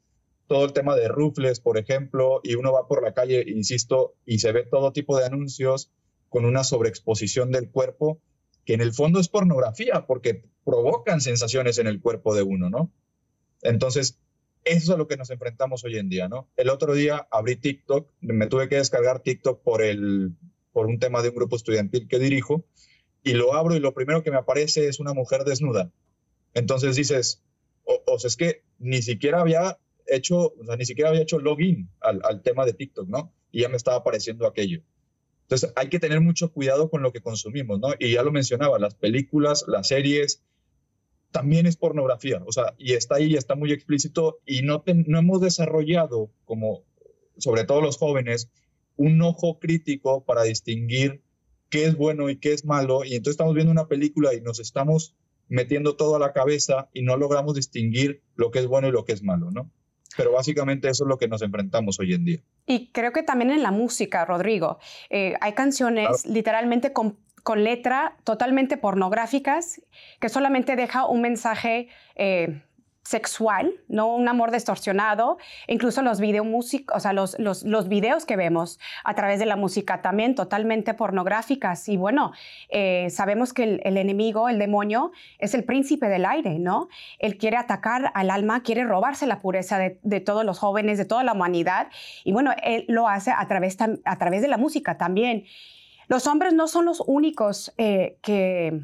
todo 0.45 0.63
el 0.65 0.73
tema 0.73 0.95
de 0.95 1.07
rufles, 1.07 1.59
por 1.59 1.79
ejemplo, 1.79 2.39
y 2.43 2.53
uno 2.53 2.71
va 2.71 2.87
por 2.87 3.01
la 3.01 3.15
calle, 3.15 3.43
insisto, 3.47 4.13
y 4.23 4.37
se 4.37 4.51
ve 4.51 4.63
todo 4.63 4.93
tipo 4.93 5.17
de 5.17 5.25
anuncios 5.25 5.89
con 6.29 6.45
una 6.45 6.63
sobreexposición 6.63 7.51
del 7.51 7.71
cuerpo 7.71 8.21
que 8.63 8.75
en 8.75 8.81
el 8.81 8.93
fondo 8.93 9.19
es 9.19 9.27
pornografía, 9.27 10.05
porque 10.05 10.43
provocan 10.65 11.21
sensaciones 11.21 11.79
en 11.79 11.87
el 11.87 11.99
cuerpo 11.99 12.35
de 12.35 12.43
uno, 12.43 12.69
¿no? 12.69 12.91
Entonces, 13.61 14.19
eso 14.63 14.77
es 14.77 14.89
a 14.89 14.97
lo 14.97 15.07
que 15.07 15.17
nos 15.17 15.29
enfrentamos 15.29 15.83
hoy 15.85 15.97
en 15.97 16.09
día, 16.09 16.27
¿no? 16.27 16.49
El 16.57 16.69
otro 16.69 16.93
día 16.93 17.27
abrí 17.31 17.55
TikTok, 17.55 18.11
me 18.21 18.47
tuve 18.47 18.67
que 18.67 18.75
descargar 18.75 19.21
TikTok 19.21 19.61
por, 19.61 19.81
el, 19.81 20.35
por 20.73 20.87
un 20.87 20.99
tema 20.99 21.21
de 21.21 21.29
un 21.29 21.35
grupo 21.35 21.55
estudiantil 21.55 22.07
que 22.07 22.19
dirijo, 22.19 22.65
y 23.23 23.33
lo 23.33 23.53
abro 23.53 23.75
y 23.75 23.79
lo 23.79 23.93
primero 23.93 24.23
que 24.23 24.31
me 24.31 24.37
aparece 24.37 24.87
es 24.87 24.99
una 24.99 25.13
mujer 25.13 25.43
desnuda. 25.43 25.91
Entonces 26.53 26.95
dices, 26.95 27.43
o, 27.83 28.19
sea, 28.19 28.27
es 28.27 28.35
que 28.35 28.63
ni 28.79 29.01
siquiera 29.01 29.41
había 29.41 29.79
hecho, 30.05 30.53
ni 30.77 30.85
siquiera 30.85 31.09
había 31.09 31.21
hecho 31.21 31.39
login 31.39 31.89
al, 32.01 32.21
al 32.23 32.41
tema 32.41 32.65
de 32.65 32.73
TikTok, 32.73 33.07
¿no? 33.07 33.33
Y 33.51 33.61
ya 33.61 33.69
me 33.69 33.77
estaba 33.77 33.97
apareciendo 33.97 34.47
aquello. 34.47 34.81
Entonces 35.43 35.71
hay 35.77 35.87
que 35.87 35.99
tener 35.99 36.19
mucho 36.19 36.51
cuidado 36.51 36.89
con 36.89 37.01
lo 37.01 37.13
que 37.13 37.21
consumimos, 37.21 37.79
¿no? 37.79 37.93
Y 37.99 38.13
ya 38.13 38.23
lo 38.23 38.31
mencionaba, 38.31 38.79
las 38.79 38.95
películas, 38.95 39.63
las 39.67 39.87
series, 39.87 40.43
también 41.31 41.65
es 41.65 41.77
pornografía, 41.77 42.41
o 42.45 42.51
sea, 42.51 42.73
y 42.77 42.93
está 42.93 43.15
ahí, 43.15 43.35
está 43.35 43.55
muy 43.55 43.71
explícito 43.71 44.39
y 44.45 44.61
no, 44.61 44.83
no 45.05 45.19
hemos 45.19 45.41
desarrollado, 45.41 46.31
como 46.45 46.83
sobre 47.37 47.63
todo 47.63 47.81
los 47.81 47.97
jóvenes, 47.97 48.49
un 48.95 49.21
ojo 49.21 49.59
crítico 49.59 50.23
para 50.23 50.43
distinguir 50.43 51.21
qué 51.69 51.85
es 51.85 51.95
bueno 51.95 52.29
y 52.29 52.37
qué 52.37 52.53
es 52.53 52.65
malo, 52.65 53.03
y 53.03 53.09
entonces 53.09 53.33
estamos 53.33 53.53
viendo 53.53 53.71
una 53.71 53.87
película 53.87 54.33
y 54.33 54.41
nos 54.41 54.59
estamos 54.59 55.15
metiendo 55.49 55.95
todo 55.95 56.15
a 56.15 56.19
la 56.19 56.33
cabeza 56.33 56.89
y 56.93 57.03
no 57.03 57.17
logramos 57.17 57.55
distinguir 57.55 58.21
lo 58.35 58.51
que 58.51 58.59
es 58.59 58.67
bueno 58.67 58.87
y 58.87 58.91
lo 58.91 59.05
que 59.05 59.13
es 59.13 59.23
malo, 59.23 59.51
¿no? 59.51 59.71
Pero 60.15 60.31
básicamente 60.31 60.89
eso 60.89 61.03
es 61.03 61.07
lo 61.07 61.17
que 61.17 61.27
nos 61.27 61.41
enfrentamos 61.41 61.99
hoy 61.99 62.13
en 62.13 62.25
día. 62.25 62.39
Y 62.65 62.91
creo 62.91 63.11
que 63.11 63.23
también 63.23 63.51
en 63.51 63.61
la 63.61 63.71
música, 63.71 64.25
Rodrigo, 64.25 64.79
eh, 65.09 65.35
hay 65.41 65.53
canciones 65.53 66.25
literalmente 66.25 66.91
con, 66.91 67.19
con, 67.47 67.63
letra 67.63 68.17
totalmente 68.25 68.75
pornográficas 68.75 69.81
que 70.19 70.27
solamente 70.27 70.75
deja 70.75 71.05
un 71.05 71.21
mensaje 71.21 71.87
eh, 72.15 72.61
sexual, 73.07 73.73
no 73.87 74.13
un 74.13 74.27
amor 74.27 74.51
distorsionado, 74.51 75.37
incluso 75.67 76.01
los 76.01 76.19
video 76.19 76.43
o 76.43 76.99
sea, 76.99 77.13
los, 77.13 77.39
los, 77.39 77.87
videos 77.87 78.25
que 78.25 78.35
vemos 78.35 78.79
a 79.05 79.13
través 79.15 79.39
de 79.39 79.45
la 79.45 79.55
música 79.55 80.01
también 80.01 80.35
totalmente 80.35 80.93
pornográficas. 80.93 81.87
Y 81.87 81.95
bueno, 81.95 82.33
eh, 82.67 83.09
sabemos 83.09 83.53
que 83.53 83.63
el, 83.63 83.81
el, 83.85 83.95
enemigo, 83.95 84.49
el 84.49 84.59
demonio, 84.59 85.13
es 85.39 85.53
el 85.53 85.63
príncipe 85.63 86.09
del 86.09 86.25
aire, 86.25 86.59
¿no? 86.59 86.89
Él 87.17 87.37
quiere 87.37 87.55
atacar 87.55 88.11
al 88.13 88.29
alma, 88.29 88.61
quiere 88.61 88.83
robarse 88.83 89.25
la 89.25 89.39
pureza 89.39 89.77
de, 89.77 89.99
de 90.03 90.19
todos 90.19 90.43
los 90.43 90.59
jóvenes, 90.59 90.97
de 90.97 91.05
toda 91.05 91.23
la 91.23 91.31
humanidad. 91.31 91.87
Y 92.25 92.33
bueno, 92.33 92.51
él 92.61 92.83
lo 92.89 93.07
hace 93.07 93.31
a 93.31 93.47
través, 93.47 93.77
a 93.79 94.17
través 94.17 94.41
de 94.41 94.49
la 94.49 94.57
música 94.57 94.97
también. 94.97 95.45
Los 96.07 96.25
hombres 96.27 96.53
no 96.53 96.67
son 96.67 96.85
los 96.85 97.03
únicos 97.05 97.73
eh, 97.77 98.17
que, 98.21 98.81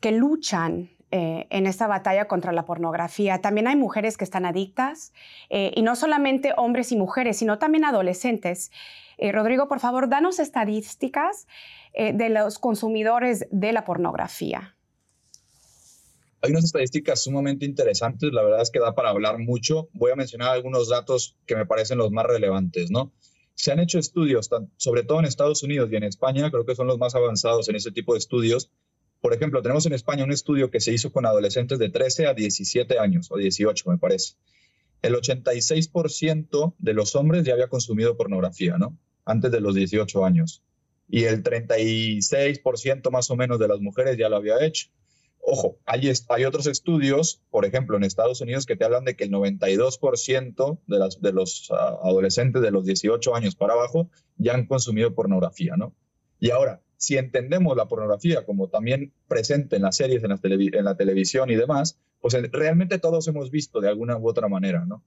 que 0.00 0.12
luchan 0.12 0.90
eh, 1.10 1.46
en 1.50 1.66
esta 1.66 1.86
batalla 1.86 2.28
contra 2.28 2.52
la 2.52 2.64
pornografía. 2.64 3.40
También 3.40 3.66
hay 3.66 3.76
mujeres 3.76 4.16
que 4.16 4.24
están 4.24 4.44
adictas 4.44 5.12
eh, 5.50 5.72
y 5.74 5.82
no 5.82 5.96
solamente 5.96 6.52
hombres 6.56 6.92
y 6.92 6.96
mujeres, 6.96 7.38
sino 7.38 7.58
también 7.58 7.84
adolescentes. 7.84 8.70
Rodrigo, 9.18 9.66
por 9.66 9.80
favor, 9.80 10.10
danos 10.10 10.38
estadísticas 10.38 11.46
de 11.94 12.28
los 12.28 12.58
consumidores 12.58 13.46
de 13.50 13.72
la 13.72 13.82
pornografía. 13.82 14.76
Hay 16.42 16.50
unas 16.50 16.64
estadísticas 16.64 17.22
sumamente 17.22 17.64
interesantes, 17.64 18.30
la 18.34 18.42
verdad 18.42 18.60
es 18.60 18.70
que 18.70 18.78
da 18.78 18.94
para 18.94 19.08
hablar 19.08 19.38
mucho. 19.38 19.88
Voy 19.94 20.12
a 20.12 20.16
mencionar 20.16 20.50
algunos 20.50 20.90
datos 20.90 21.34
que 21.46 21.56
me 21.56 21.64
parecen 21.64 21.96
los 21.96 22.10
más 22.10 22.26
relevantes, 22.26 22.90
¿no? 22.90 23.10
Se 23.56 23.72
han 23.72 23.80
hecho 23.80 23.98
estudios, 23.98 24.48
sobre 24.76 25.02
todo 25.02 25.18
en 25.18 25.24
Estados 25.24 25.64
Unidos 25.64 25.90
y 25.90 25.96
en 25.96 26.04
España, 26.04 26.50
creo 26.50 26.64
que 26.64 26.76
son 26.76 26.86
los 26.86 26.98
más 26.98 27.14
avanzados 27.14 27.68
en 27.68 27.76
ese 27.76 27.90
tipo 27.90 28.12
de 28.12 28.20
estudios, 28.20 28.70
por 29.20 29.34
ejemplo, 29.34 29.62
tenemos 29.62 29.84
en 29.86 29.92
España 29.92 30.24
un 30.24 30.32
estudio 30.32 30.70
que 30.70 30.80
se 30.80 30.92
hizo 30.92 31.10
con 31.10 31.26
adolescentes 31.26 31.78
de 31.78 31.88
13 31.88 32.26
a 32.26 32.34
17 32.34 32.98
años, 32.98 33.30
o 33.30 33.36
18 33.36 33.90
me 33.90 33.98
parece. 33.98 34.34
El 35.02 35.14
86% 35.14 36.74
de 36.78 36.94
los 36.94 37.16
hombres 37.16 37.44
ya 37.44 37.54
había 37.54 37.68
consumido 37.68 38.16
pornografía, 38.16 38.78
¿no? 38.78 38.96
Antes 39.24 39.50
de 39.50 39.60
los 39.60 39.74
18 39.74 40.24
años. 40.24 40.62
Y 41.08 41.24
el 41.24 41.42
36% 41.42 43.10
más 43.10 43.30
o 43.30 43.36
menos 43.36 43.58
de 43.58 43.68
las 43.68 43.80
mujeres 43.80 44.16
ya 44.16 44.28
lo 44.28 44.36
había 44.36 44.64
hecho. 44.64 44.88
Ojo, 45.48 45.78
hay, 45.86 46.44
otros 46.44 46.66
estudios, 46.66 47.40
por 47.50 47.64
ejemplo, 47.64 47.96
en 47.96 48.02
Estados 48.02 48.40
Unidos, 48.40 48.66
que 48.66 48.74
te 48.74 48.84
hablan 48.84 49.04
de 49.04 49.14
que 49.14 49.22
el 49.22 49.30
92% 49.30 50.80
de, 50.88 51.32
los 51.32 51.70
ah, 51.70 52.00
adolescentes 52.02 52.62
de 52.62 52.72
los 52.72 52.84
18 52.84 53.32
años 53.32 53.54
para 53.54 53.74
abajo 53.74 54.10
ya 54.38 54.54
han 54.54 54.66
consumido 54.66 55.14
pornografía, 55.14 55.76
¿no? 55.76 55.94
Y 56.40 56.50
ahora, 56.50 56.82
si 56.96 57.16
entendemos 57.16 57.76
la 57.76 57.86
pornografía 57.86 58.44
como 58.44 58.70
también 58.70 59.12
presente 59.28 59.76
en 59.76 59.82
las 59.82 59.94
series, 59.94 60.24
en 60.24 60.30
la, 60.30 60.40
en 60.42 60.84
la 60.84 60.96
televisión 60.96 61.48
y 61.48 61.54
demás, 61.54 61.96
pues 62.20 62.34
realmente 62.50 62.98
todos 62.98 63.28
hemos 63.28 63.52
visto 63.52 63.80
de 63.80 63.88
alguna 63.88 64.16
u 64.16 64.28
otra 64.28 64.48
manera, 64.48 64.84
¿no? 64.84 65.04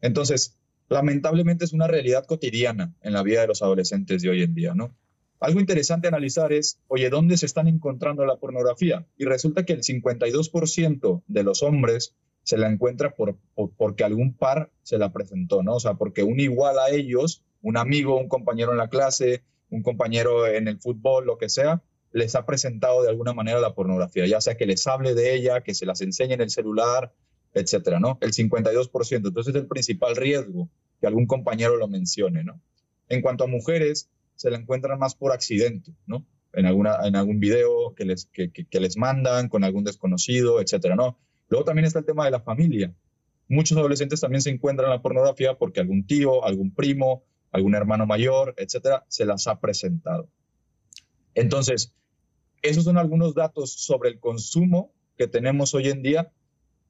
Entonces, 0.00 0.58
lamentablemente 0.88 1.66
es 1.66 1.74
una 1.74 1.86
realidad 1.86 2.24
cotidiana 2.24 2.94
en 3.02 3.12
la 3.12 3.22
vida 3.22 3.42
de 3.42 3.48
los 3.48 3.60
adolescentes 3.60 4.22
de 4.22 4.30
hoy 4.30 4.42
en 4.42 4.54
día, 4.54 4.74
¿no? 4.74 4.96
Algo 5.42 5.58
interesante 5.58 6.06
analizar 6.06 6.52
es, 6.52 6.78
oye, 6.86 7.10
¿dónde 7.10 7.36
se 7.36 7.46
están 7.46 7.66
encontrando 7.66 8.24
la 8.24 8.36
pornografía? 8.36 9.04
Y 9.18 9.24
resulta 9.24 9.64
que 9.64 9.72
el 9.72 9.82
52% 9.82 11.22
de 11.26 11.42
los 11.42 11.64
hombres 11.64 12.14
se 12.44 12.56
la 12.56 12.70
encuentra 12.70 13.16
por, 13.16 13.36
porque 13.76 14.04
algún 14.04 14.34
par 14.34 14.70
se 14.84 14.98
la 14.98 15.12
presentó, 15.12 15.64
¿no? 15.64 15.74
O 15.74 15.80
sea, 15.80 15.94
porque 15.94 16.22
un 16.22 16.38
igual 16.38 16.78
a 16.78 16.90
ellos, 16.90 17.42
un 17.60 17.76
amigo, 17.76 18.20
un 18.20 18.28
compañero 18.28 18.70
en 18.70 18.78
la 18.78 18.86
clase, 18.86 19.42
un 19.68 19.82
compañero 19.82 20.46
en 20.46 20.68
el 20.68 20.78
fútbol, 20.78 21.26
lo 21.26 21.38
que 21.38 21.48
sea, 21.48 21.82
les 22.12 22.36
ha 22.36 22.46
presentado 22.46 23.02
de 23.02 23.08
alguna 23.08 23.32
manera 23.32 23.58
la 23.58 23.74
pornografía, 23.74 24.28
ya 24.28 24.40
sea 24.40 24.56
que 24.56 24.66
les 24.66 24.86
hable 24.86 25.14
de 25.14 25.34
ella, 25.34 25.62
que 25.62 25.74
se 25.74 25.86
las 25.86 26.02
enseñe 26.02 26.34
en 26.34 26.42
el 26.42 26.50
celular, 26.50 27.12
etcétera, 27.52 27.98
¿no? 27.98 28.16
El 28.20 28.32
52%. 28.32 29.26
Entonces 29.26 29.52
es 29.56 29.60
el 29.60 29.66
principal 29.66 30.14
riesgo 30.14 30.68
que 31.00 31.08
algún 31.08 31.26
compañero 31.26 31.76
lo 31.78 31.88
mencione, 31.88 32.44
¿no? 32.44 32.60
En 33.08 33.22
cuanto 33.22 33.42
a 33.42 33.48
mujeres, 33.48 34.08
se 34.42 34.50
la 34.50 34.58
encuentran 34.58 34.98
más 34.98 35.14
por 35.14 35.30
accidente, 35.30 35.92
¿no? 36.04 36.26
En, 36.52 36.66
alguna, 36.66 36.98
en 37.04 37.14
algún 37.14 37.38
video 37.38 37.94
que 37.94 38.04
les, 38.04 38.26
que, 38.26 38.80
les 38.80 38.96
mandan 38.96 39.48
con 39.48 39.62
algún 39.62 39.84
desconocido, 39.84 40.60
etcétera, 40.60 40.96
¿no? 40.96 41.16
Luego 41.48 41.64
también 41.64 41.84
está 41.84 42.00
el 42.00 42.04
tema 42.04 42.24
de 42.24 42.32
la 42.32 42.40
familia. 42.40 42.92
Muchos 43.48 43.78
adolescentes 43.78 44.20
también 44.20 44.42
se 44.42 44.50
encuentran 44.50 44.88
en 44.88 44.96
la 44.96 45.00
pornografía 45.00 45.54
porque 45.54 45.78
algún 45.78 46.08
tío, 46.08 46.44
algún 46.44 46.74
primo, 46.74 47.22
algún 47.52 47.76
hermano 47.76 48.04
mayor, 48.04 48.54
etcétera, 48.56 49.04
se 49.06 49.24
las 49.24 49.46
ha 49.46 49.60
presentado. 49.60 50.28
Entonces, 51.34 51.92
esos 52.62 52.82
son 52.82 52.98
algunos 52.98 53.36
datos 53.36 53.72
sobre 53.72 54.10
el 54.10 54.18
consumo 54.18 54.92
que 55.16 55.28
tenemos 55.28 55.72
hoy 55.72 55.88
en 55.88 56.02
día. 56.02 56.32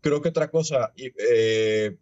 Creo 0.00 0.23
que 0.23 0.30
otra 0.30 0.50
cosa, 0.50 0.94
eh, 0.97 1.99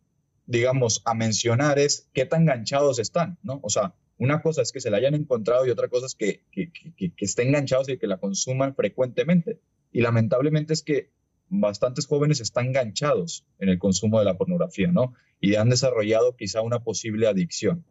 digamos, 0.46 1.02
a 1.04 1.14
mencionar 1.14 1.80
es 1.80 2.08
qué 2.12 2.24
tan 2.24 2.42
enganchados 2.42 3.00
están, 3.00 3.36
¿no? 3.42 3.58
O 3.64 3.68
sea, 3.68 3.94
una 4.20 4.40
cosa 4.40 4.62
es 4.62 4.70
que 4.70 4.80
se 4.80 4.90
la 4.90 4.98
hayan 4.98 5.14
encontrado 5.14 5.66
y 5.66 5.70
otra 5.70 5.88
cosa 5.88 6.06
es 6.06 6.14
que, 6.14 6.44
que, 6.52 6.70
que, 6.72 7.12
que 7.12 7.24
estén 7.24 7.48
enganchados 7.48 7.88
y 7.88 7.98
que 7.98 8.06
la 8.06 8.18
consuman 8.18 8.76
frecuentemente. 8.76 9.58
Y 9.90 10.02
lamentablemente 10.02 10.72
es 10.72 10.84
que 10.84 11.10
bastantes 11.48 12.06
jóvenes 12.06 12.40
están 12.40 12.66
enganchados 12.66 13.44
en 13.58 13.70
el 13.70 13.80
consumo 13.80 14.20
de 14.20 14.24
la 14.24 14.36
pornografía, 14.36 14.92
¿no? 14.92 15.14
Y 15.40 15.56
han 15.56 15.68
desarrollado 15.68 16.36
quizá 16.36 16.62
una 16.62 16.84
posible 16.84 17.26
adicción 17.26 17.84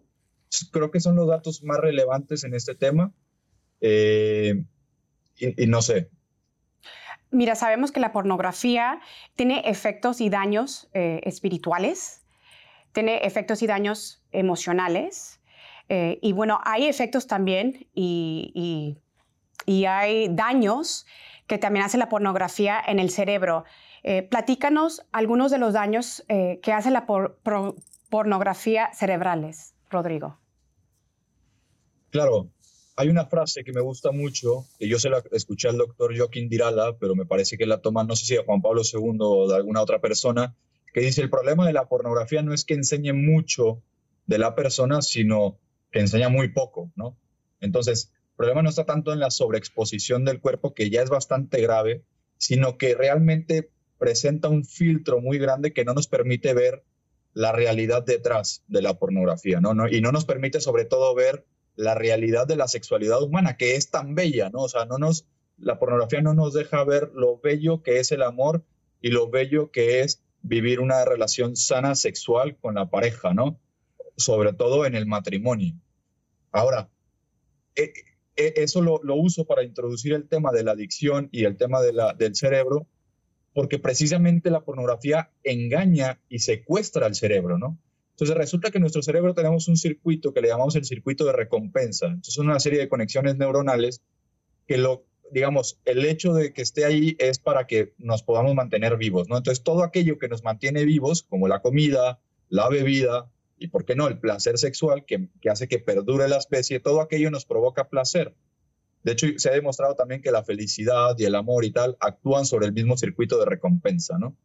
creo 0.72 0.92
que 0.92 1.00
son 1.00 1.16
los 1.16 1.28
datos 1.28 1.64
más 1.64 1.80
relevantes 1.80 2.44
en 2.44 2.54
este 2.54 2.76
tema. 2.76 3.14
Eh, 3.82 4.64
y, 5.38 5.68
no 5.68 5.82
sé. 5.82 6.10
Mira, 7.32 7.56
sabemos 7.56 7.92
que 7.92 8.00
la 8.00 8.12
pornografía 8.12 9.00
tiene 9.36 9.62
efectos 9.66 10.20
y 10.20 10.30
daños 10.30 10.90
eh, 10.94 11.22
espirituales, 11.24 12.26
tiene 12.92 13.20
efectos 13.20 13.62
y 13.62 13.68
daños 13.68 14.24
emocionales. 14.32 15.39
Eh, 15.90 16.20
y 16.22 16.32
bueno, 16.32 16.60
hay 16.64 16.86
efectos 16.86 17.28
también 17.28 17.88
y, 17.94 18.96
y, 19.66 19.86
hay 19.86 20.30
daños 20.30 21.06
que 21.48 21.58
también 21.58 21.86
hace 21.86 21.98
la 21.98 22.10
pornografía 22.10 22.82
en 22.86 23.00
el 23.00 23.10
cerebro. 23.10 23.66
platícanos 24.30 25.04
algunos 25.12 25.52
de 25.52 25.58
los 25.60 25.74
daños 25.74 26.24
que 26.28 26.74
hace 26.74 26.90
la 26.90 27.06
pornografía 28.10 28.90
cerebrales. 28.94 29.74
Rodrigo. 29.90 30.38
Claro, 32.10 32.50
hay 32.96 33.10
una 33.10 33.26
frase 33.26 33.64
que 33.64 33.72
me 33.72 33.82
gusta 33.82 34.12
mucho, 34.12 34.66
que 34.78 34.88
yo 34.88 35.00
se 35.00 35.10
la 35.10 35.24
escuché 35.32 35.70
al 35.70 35.78
doctor 35.78 36.18
Joaquín 36.18 36.50
Dirala, 36.50 36.98
pero 37.00 37.16
me 37.16 37.26
parece 37.26 37.58
que 37.58 37.66
la 37.66 37.82
toma, 37.82 38.04
no 38.04 38.16
sé 38.16 38.26
si 38.26 38.36
de 38.36 38.44
Juan 38.44 38.62
Pablo 38.62 38.82
II 38.84 39.18
o 39.22 39.48
de 39.48 39.56
alguna 39.56 39.82
otra 39.82 40.00
persona, 40.00 40.56
que 40.94 41.02
dice, 41.02 41.22
el 41.22 41.30
problema 41.30 41.66
de 41.68 41.74
la 41.74 41.88
pornografía 41.88 42.42
no 42.42 42.54
es 42.54 42.66
que 42.66 42.74
enseñe 42.74 43.14
mucho 43.14 43.82
de 44.26 44.38
la 44.38 44.56
persona, 44.56 45.02
sino 45.02 45.58
que 45.92 46.00
enseña 46.00 46.30
muy 46.30 46.50
poco, 46.50 46.92
¿no? 46.96 47.18
Entonces, 47.60 48.12
el 48.14 48.36
problema 48.36 48.62
no 48.62 48.70
está 48.70 48.86
tanto 48.86 49.12
en 49.14 49.20
la 49.20 49.32
sobreexposición 49.32 50.26
del 50.26 50.40
cuerpo, 50.40 50.74
que 50.74 50.90
ya 50.90 51.02
es 51.02 51.10
bastante 51.10 51.62
grave, 51.62 52.04
sino 52.38 52.78
que 52.78 52.96
realmente 52.96 53.72
presenta 53.98 54.48
un 54.48 54.66
filtro 54.66 55.20
muy 55.20 55.38
grande 55.38 55.74
que 55.74 55.86
no 55.86 55.94
nos 55.94 56.08
permite 56.08 56.54
ver 56.54 56.84
la 57.34 57.52
realidad 57.52 58.04
detrás 58.04 58.64
de 58.68 58.82
la 58.82 58.98
pornografía, 58.98 59.60
¿no? 59.62 59.74
Y 59.88 60.02
no 60.02 60.12
nos 60.12 60.26
permite 60.26 60.62
sobre 60.62 60.86
todo 60.86 61.14
ver 61.14 61.46
la 61.76 61.96
realidad 61.96 62.48
de 62.48 62.56
la 62.56 62.68
sexualidad 62.68 63.22
humana, 63.22 63.58
que 63.58 63.76
es 63.76 63.92
tan 63.92 64.16
bella, 64.16 64.50
¿no? 64.50 64.64
O 64.64 64.70
sea, 64.70 64.86
no 64.86 64.98
nos, 64.98 65.28
la 65.58 65.80
pornografía 65.80 66.22
no 66.22 66.34
nos 66.34 66.54
deja 66.54 66.84
ver 66.84 67.12
lo 67.14 67.40
bello 67.40 67.84
que 67.84 68.00
es 68.00 68.12
el 68.12 68.24
amor 68.24 68.64
y 69.02 69.10
lo 69.10 69.30
bello 69.30 69.72
que 69.72 70.02
es 70.02 70.24
vivir 70.42 70.80
una 70.80 71.06
relación 71.06 71.56
sana 71.56 71.96
sexual 71.96 72.58
con 72.58 72.76
la 72.76 72.90
pareja, 72.90 73.34
¿no? 73.34 73.60
Sobre 74.20 74.54
todo 74.54 74.86
en 74.86 74.96
el 74.96 75.06
matrimonio. 75.06 75.76
Ahora, 76.52 76.90
eh, 77.76 77.94
eh, 78.36 78.54
eso 78.58 78.82
lo, 78.82 79.00
uso 79.16 79.46
para 79.46 79.64
introducir 79.64 80.14
el 80.14 80.28
tema 80.28 80.52
de 80.52 80.64
la 80.64 80.72
adicción 80.72 81.30
y 81.32 81.46
el 81.46 81.58
tema 81.58 81.82
del 81.82 82.36
cerebro, 82.36 82.88
porque 83.54 83.80
precisamente 83.80 84.50
la 84.50 84.64
pornografía 84.64 85.32
engaña 85.44 86.20
y 86.30 86.40
secuestra 86.40 87.06
al 87.06 87.16
cerebro, 87.16 87.58
¿no? 87.58 87.78
Entonces 88.12 88.36
resulta 88.36 88.72
que 88.72 88.80
nuestro 88.80 89.02
cerebro 89.02 89.34
tenemos 89.34 89.68
un 89.70 89.78
circuito 89.78 90.34
que 90.34 90.42
le 90.42 90.50
llamamos 90.50 90.76
el 90.76 90.84
circuito 90.84 91.26
de 91.26 91.32
recompensa. 91.32 92.08
Entonces 92.08 92.38
una 92.38 92.60
serie 92.60 92.80
de 92.80 92.90
conexiones 92.90 93.38
neuronales 93.38 94.02
que 94.68 94.78
lo, 94.78 95.06
digamos, 95.32 95.80
el 95.86 96.06
hecho 96.06 96.34
de 96.34 96.52
que 96.54 96.62
esté 96.62 96.84
ahí 96.84 97.16
es 97.20 97.40
para 97.40 97.66
que 97.66 97.94
nos 97.98 98.24
podamos 98.24 98.56
mantener 98.56 98.98
vivos, 98.98 99.30
¿no? 99.30 99.38
Entonces 99.38 99.64
todo 99.64 99.84
aquello 99.84 100.20
que 100.20 100.28
nos 100.28 100.44
mantiene 100.44 100.84
vivos, 100.84 101.24
como 101.24 101.48
la 101.48 101.62
comida, 101.62 102.20
la 102.50 102.68
bebida, 102.68 103.32
y 103.60 103.68
por 103.68 103.86
qué 103.86 103.96
no, 103.96 104.08
el 104.08 104.20
placer 104.20 104.58
sexual 104.58 105.06
que, 105.06 105.30
hace 105.50 105.68
que 105.68 105.80
perdure 105.80 106.28
la 106.28 106.38
especie, 106.38 106.80
todo 106.80 107.02
aquello 107.02 107.30
nos 107.30 107.46
provoca 107.46 107.90
placer. 107.90 108.34
De 109.04 109.14
hecho, 109.14 109.28
se 109.38 109.50
ha 109.50 109.54
demostrado 109.54 109.96
también 109.96 110.22
que 110.22 110.32
la 110.32 110.44
felicidad 110.44 111.16
y 111.18 111.26
el 111.26 111.36
amor 111.36 111.66
y 111.66 111.72
tal 111.72 111.98
actúan 112.00 112.46
sobre 112.46 112.66
el 112.66 112.74
mismo 112.74 112.98
circuito 112.98 113.40
de 113.40 113.46
recompensa, 113.46 114.18
¿no? 114.18 114.36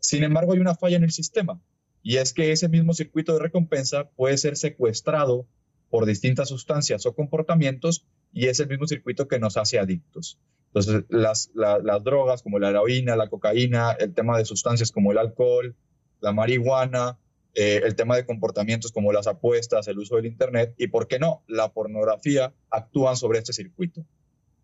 Sin 0.00 0.24
embargo, 0.24 0.52
hay 0.54 0.60
una 0.60 0.74
falla 0.74 0.96
en 0.96 1.04
el 1.04 1.12
sistema 1.12 1.60
y 2.02 2.16
es 2.16 2.32
que 2.32 2.52
ese 2.52 2.68
mismo 2.68 2.94
circuito 2.94 3.34
de 3.34 3.40
recompensa 3.40 4.08
puede 4.10 4.38
ser 4.38 4.56
secuestrado 4.56 5.46
por 5.90 6.06
distintas 6.06 6.48
sustancias 6.48 7.04
o 7.06 7.14
comportamientos 7.14 8.06
y 8.32 8.46
es 8.46 8.60
el 8.60 8.68
mismo 8.68 8.86
circuito 8.86 9.28
que 9.28 9.38
nos 9.38 9.56
hace 9.56 9.78
adictos. 9.78 10.38
Entonces, 10.68 11.04
las, 11.08 11.50
las 11.54 12.04
drogas 12.04 12.42
como 12.42 12.60
la 12.60 12.70
heroína, 12.70 13.16
la 13.16 13.28
cocaína, 13.28 13.92
el 13.92 14.14
tema 14.14 14.38
de 14.38 14.44
sustancias 14.44 14.92
como 14.92 15.10
el 15.10 15.18
alcohol, 15.18 15.74
la 16.20 16.32
marihuana, 16.32 17.18
eh, 17.54 17.82
el 17.84 17.96
tema 17.96 18.16
de 18.16 18.24
comportamientos 18.24 18.92
como 18.92 19.12
las 19.12 19.26
apuestas, 19.26 19.88
el 19.88 19.98
uso 19.98 20.16
del 20.16 20.26
Internet 20.26 20.74
y, 20.76 20.86
¿por 20.86 21.08
qué 21.08 21.18
no?, 21.18 21.42
la 21.48 21.72
pornografía 21.72 22.54
actúan 22.70 23.16
sobre 23.16 23.38
este 23.38 23.52
circuito. 23.52 24.06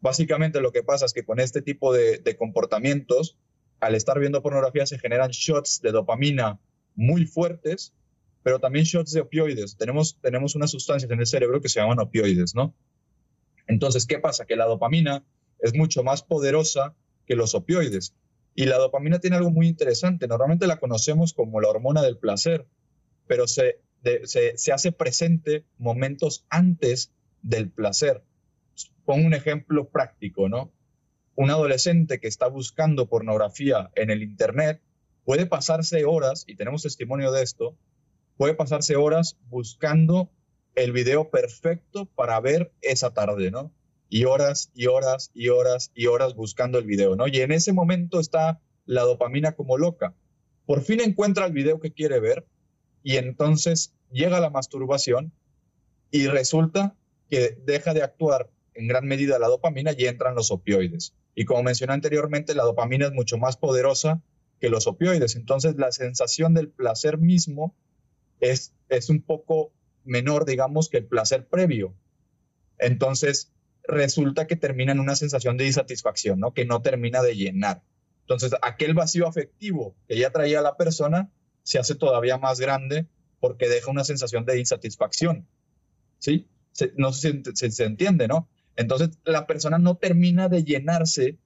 Básicamente 0.00 0.61
lo 0.61 0.73
que 0.73 0.83
pasa 0.83 1.07
es 1.07 1.12
que 1.12 1.25
con 1.25 1.40
este 1.40 1.62
tipo 1.62 1.93
de, 1.93 2.37
comportamientos, 2.38 3.38
al 3.81 3.95
estar 3.95 4.19
viendo 4.21 4.43
pornografía 4.43 4.87
se 4.87 4.99
generan 4.99 5.31
shots 5.31 5.81
de 5.83 5.90
dopamina 5.90 6.61
muy 6.95 7.26
fuertes, 7.26 7.93
pero 8.43 8.61
también 8.61 8.85
shots 8.85 9.12
de 9.12 9.23
opioides. 9.23 9.76
Tenemos, 9.76 10.19
tenemos 10.21 10.55
unas 10.55 10.71
sustancias 10.71 11.11
en 11.11 11.19
el 11.19 11.26
cerebro 11.26 11.61
que 11.61 11.69
se 11.69 11.81
llaman 11.81 11.99
opioides, 11.99 12.55
¿no? 12.55 12.75
Entonces, 13.66 14.07
¿qué 14.07 14.21
pasa? 14.21 14.47
Que 14.47 14.55
la 14.55 14.66
dopamina 14.66 15.25
es 15.59 15.75
mucho 15.75 16.05
más 16.05 16.23
poderosa 16.23 16.95
que 17.26 17.35
los 17.35 17.57
opioides. 17.57 18.14
Y 18.55 18.66
la 18.66 18.78
dopamina 18.78 19.19
tiene 19.19 19.37
algo 19.37 19.50
muy 19.50 19.66
interesante. 19.66 20.28
Normalmente 20.28 20.66
la 20.66 20.78
conocemos 20.78 21.33
como 21.33 21.61
la 21.61 21.69
hormona 21.69 22.02
del 22.02 22.16
placer, 22.16 22.66
pero 23.26 23.47
se, 23.47 23.80
se, 24.25 24.73
hace 24.73 24.92
presente 24.92 25.64
momentos 25.78 26.45
antes 26.49 27.12
del 27.42 27.71
placer. 27.71 28.23
Pongo 29.04 29.26
un 29.26 29.35
ejemplo 29.35 29.88
práctico, 29.88 30.49
¿no? 30.49 30.73
Un 31.35 31.50
adolescente 31.50 32.18
que 32.18 32.28
está 32.28 32.49
buscando 32.49 33.09
pornografía 33.09 33.90
en 33.95 34.11
el 34.11 34.23
Internet 34.23 34.80
puede 35.25 35.47
pasarse 35.47 36.04
horas, 36.04 36.45
y 36.47 36.56
tenemos 36.56 36.83
testimonio 36.83 37.33
de 37.33 37.42
esto, 37.42 37.76
puede 38.37 38.54
pasarse 38.54 38.97
horas 38.97 39.37
buscando 39.49 40.30
el 40.76 40.92
video 40.92 41.30
perfecto 41.30 42.06
para 42.06 42.38
ver 42.40 42.73
esa 42.80 43.12
tarde, 43.12 43.50
¿no? 43.50 43.73
Y 44.09 44.25
horas 44.25 44.71
y 44.75 44.87
horas 44.87 45.30
y 45.35 45.49
horas 45.49 45.90
y 45.95 46.06
horas 46.06 46.35
buscando 46.35 46.78
el 46.78 46.85
video, 46.85 47.16
¿no? 47.16 47.26
Y 47.26 47.40
en 47.40 47.50
ese 47.50 47.73
momento 47.73 48.21
está 48.21 48.61
la 48.85 49.02
dopamina 49.02 49.52
como 49.52 49.78
loca. 49.78 50.14
Por 50.64 50.83
fin 50.83 51.00
encuentra 51.00 51.47
el 51.47 51.52
video 51.52 51.80
que 51.80 51.92
quiere 51.92 52.21
ver 52.21 52.47
y 53.06 53.18
entonces 53.18 53.94
llega 54.10 54.40
la 54.40 54.50
masturbación 54.50 55.32
y 56.10 56.26
resulta 56.26 56.96
que 57.30 57.56
deja 57.64 57.94
de 57.94 58.02
actuar 58.02 58.50
en 58.75 58.88
gran 58.88 59.06
medida 59.06 59.38
la 59.38 59.46
dopamina 59.46 59.92
y 59.96 60.06
entran 60.06 60.34
los 60.34 60.50
opioides. 60.50 61.14
Y 61.36 61.44
como 61.44 61.62
mencioné 61.62 61.92
anteriormente, 61.92 62.56
la 62.56 62.64
dopamina 62.64 63.06
es 63.06 63.12
mucho 63.12 63.38
más 63.38 63.56
poderosa 63.56 64.25
que 64.58 64.70
los 64.70 64.88
opioides. 64.88 65.36
Entonces 65.36 65.76
la 65.76 65.92
sensación 65.92 66.52
del 66.52 66.68
placer 66.68 67.18
mismo 67.18 67.76
es, 68.40 68.75
es 68.88 69.08
un 69.08 69.22
poco 69.22 69.71
menor, 70.02 70.45
digamos, 70.45 70.88
que 70.88 70.97
el 70.97 71.06
placer 71.06 71.47
previo. 71.47 71.95
Entonces 72.76 73.52
resulta 73.84 74.49
que 74.49 74.56
termina 74.56 74.90
en 74.90 74.99
una 74.99 75.14
sensación 75.14 75.56
de 75.58 75.66
insatisfacción, 75.66 76.40
¿no? 76.40 76.54
Que 76.54 76.64
no 76.64 76.82
termina 76.82 77.23
de 77.23 77.36
llenar. 77.36 77.84
Entonces 78.23 78.50
aquel 78.62 78.95
vacío 78.95 79.28
afectivo 79.28 79.95
que 80.08 80.19
ya 80.19 80.32
traía 80.32 80.60
la 80.60 80.76
persona 80.76 81.30
se 81.67 81.81
hace 81.81 81.97
todavía 81.97 82.39
más 82.39 82.61
grande 82.61 83.09
porque 83.41 83.69
deja 83.69 83.91
una 83.91 84.05
sensación 84.05 84.45
de 84.45 84.61
insatisfacción. 84.61 85.49
¿Sí? 86.19 86.49
no 86.97 87.13
se, 87.13 87.43
entiende, 87.81 88.29
¿no? 88.29 88.49
Entonces 88.76 89.19
la 89.25 89.47
persona 89.47 89.79
no 89.79 89.97
termina 89.97 90.49
de 90.49 90.63
llenarse 90.63 91.39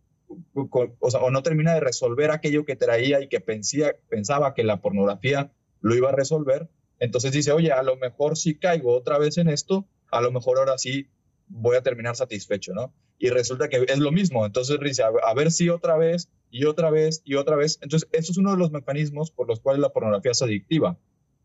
o, 0.54 1.30
no 1.30 1.42
termina 1.42 1.74
de 1.74 1.80
resolver 1.80 2.30
aquello 2.30 2.66
que 2.66 2.76
traía 2.76 3.20
y 3.22 3.28
que 3.28 3.40
pensaba 3.40 4.54
que 4.54 4.64
la 4.64 4.80
pornografía 4.80 5.52
lo 5.80 5.94
iba 5.94 6.10
a 6.10 6.14
resolver. 6.14 6.68
Entonces 6.98 7.32
dice, 7.32 7.52
oye, 7.52 7.72
a 7.72 7.82
lo 7.82 7.96
mejor 7.96 8.36
si 8.36 8.56
caigo 8.56 8.94
otra 8.94 9.18
vez 9.18 9.38
en 9.38 9.48
esto, 9.48 9.86
a 10.10 10.20
lo 10.20 10.32
mejor 10.32 10.58
ahora 10.58 10.76
sí 10.76 11.08
voy 11.48 11.76
a 11.76 11.82
terminar 11.82 12.14
satisfecho, 12.14 12.74
¿no? 12.74 12.92
Y 13.18 13.30
resulta 13.30 13.68
que 13.68 13.86
es 13.88 13.98
lo 13.98 14.12
mismo. 14.12 14.44
Entonces 14.44 14.78
dice, 14.82 15.02
a 15.02 15.34
ver 15.34 15.50
si 15.50 15.70
otra 15.70 15.96
vez 15.96 16.28
y 16.50 16.64
otra 16.64 16.90
vez 16.90 17.22
y 17.24 17.34
otra 17.36 17.56
vez. 17.56 17.78
Entonces, 17.82 18.08
eso 18.12 18.32
es 18.32 18.38
uno 18.38 18.52
de 18.52 18.58
los 18.58 18.70
mecanismos 18.70 19.30
por 19.30 19.48
los 19.48 19.60
cuales 19.60 19.80
la 19.80 19.90
pornografía 19.90 20.32
es 20.32 20.42
adictiva. 20.42 20.98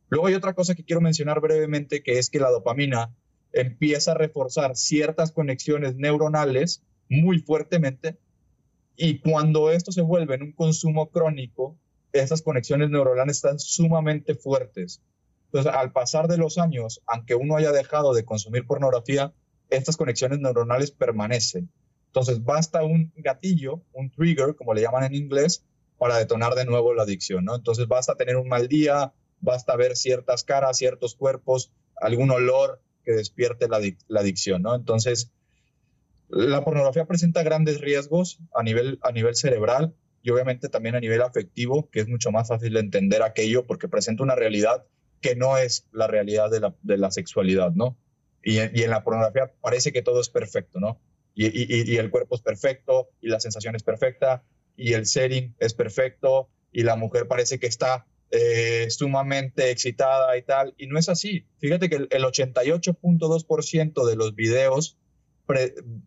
Luego 0.09 0.27
hay 0.27 0.33
otra 0.35 0.53
cosa 0.53 0.75
que 0.75 0.83
quiero 0.83 1.01
mencionar 1.01 1.41
brevemente, 1.41 2.03
que 2.03 2.19
es 2.19 2.29
que 2.29 2.39
la 2.39 2.51
dopamina 2.51 3.15
empieza 3.51 4.11
a 4.11 4.15
reforzar 4.15 4.75
ciertas 4.75 5.31
conexiones 5.31 5.95
neuronales 5.95 6.83
muy 7.09 7.39
fuertemente 7.39 8.17
y 8.97 9.19
cuando 9.19 9.71
esto 9.71 9.91
se 9.91 10.01
vuelve 10.01 10.35
en 10.35 10.43
un 10.43 10.51
consumo 10.53 11.09
crónico, 11.09 11.77
esas 12.13 12.41
conexiones 12.41 12.89
neuronales 12.89 13.37
están 13.37 13.59
sumamente 13.59 14.35
fuertes. 14.35 15.01
Entonces, 15.45 15.73
al 15.73 15.91
pasar 15.91 16.27
de 16.27 16.37
los 16.37 16.57
años, 16.57 17.01
aunque 17.05 17.35
uno 17.35 17.57
haya 17.57 17.71
dejado 17.71 18.13
de 18.13 18.23
consumir 18.23 18.65
pornografía, 18.65 19.33
estas 19.69 19.97
conexiones 19.97 20.39
neuronales 20.39 20.91
permanecen. 20.91 21.69
Entonces 22.15 22.45
basta 22.45 22.81
un 22.85 23.11
gatillo, 23.17 23.81
un 23.91 24.09
trigger, 24.09 24.55
como 24.55 24.73
le 24.73 24.81
llaman 24.81 25.03
en 25.03 25.15
inglés, 25.15 25.65
para 25.97 26.17
detonar 26.17 26.55
de 26.55 26.63
nuevo 26.63 26.93
la 26.93 27.03
adicción, 27.03 27.43
¿no? 27.43 27.55
Entonces 27.55 27.89
basta 27.89 28.15
tener 28.15 28.37
un 28.37 28.47
mal 28.47 28.69
día, 28.69 29.11
basta 29.41 29.75
ver 29.75 29.97
ciertas 29.97 30.45
caras, 30.45 30.77
ciertos 30.77 31.15
cuerpos, 31.15 31.73
algún 31.97 32.31
olor 32.31 32.81
que 33.03 33.11
despierte 33.11 33.67
la, 33.67 33.81
adicción, 34.17 34.61
¿no? 34.61 34.75
Entonces, 34.75 35.33
la 36.29 36.63
pornografía 36.63 37.03
presenta 37.03 37.43
grandes 37.43 37.81
riesgos 37.81 38.39
a 38.53 38.63
nivel, 38.63 38.97
a 39.01 39.11
nivel 39.11 39.35
cerebral 39.35 39.93
y 40.23 40.29
obviamente 40.29 40.69
también 40.69 40.95
a 40.95 41.01
nivel 41.01 41.21
afectivo, 41.21 41.89
que 41.89 41.99
es 41.99 42.07
mucho 42.07 42.31
más 42.31 42.47
fácil 42.47 42.75
de 42.75 42.79
entender 42.79 43.23
aquello 43.23 43.67
porque 43.67 43.89
presenta 43.89 44.23
una 44.23 44.35
realidad 44.35 44.85
que 45.19 45.35
no 45.35 45.57
es 45.57 45.85
la 45.91 46.07
realidad 46.07 46.49
de 46.49 46.61
la, 46.61 46.75
de 46.81 46.97
la 46.97 47.11
sexualidad, 47.11 47.73
¿no? 47.73 47.97
Y, 48.41 48.59
y 48.59 48.83
en 48.83 48.89
la 48.89 49.03
pornografía 49.03 49.51
parece 49.59 49.91
que 49.91 50.01
todo 50.01 50.21
es 50.21 50.29
perfecto, 50.29 50.79
¿no? 50.79 51.01
Y, 51.35 51.97
el 51.97 52.09
cuerpo 52.09 52.35
es 52.35 52.41
perfecto 52.41 53.09
y 53.21 53.27
la 53.27 53.39
sensación 53.39 53.75
es 53.75 53.83
perfecta 53.83 54.43
y 54.77 54.93
el 54.93 55.05
setting 55.05 55.53
es 55.59 55.73
perfecto 55.73 56.49
y 56.71 56.83
la 56.83 56.95
mujer 56.95 57.27
parece 57.27 57.59
que 57.59 57.67
está 57.67 58.07
eh, 58.31 58.87
sumamente 58.89 59.69
excitada 59.69 60.37
y 60.37 60.41
tal. 60.41 60.73
Y 60.77 60.87
no 60.87 60.97
es 60.97 61.09
así. 61.09 61.45
Fíjate 61.59 61.89
que 61.89 61.95
el, 61.95 62.09
88.2% 62.09 64.07
de 64.07 64.15
los 64.15 64.35
videos, 64.35 64.97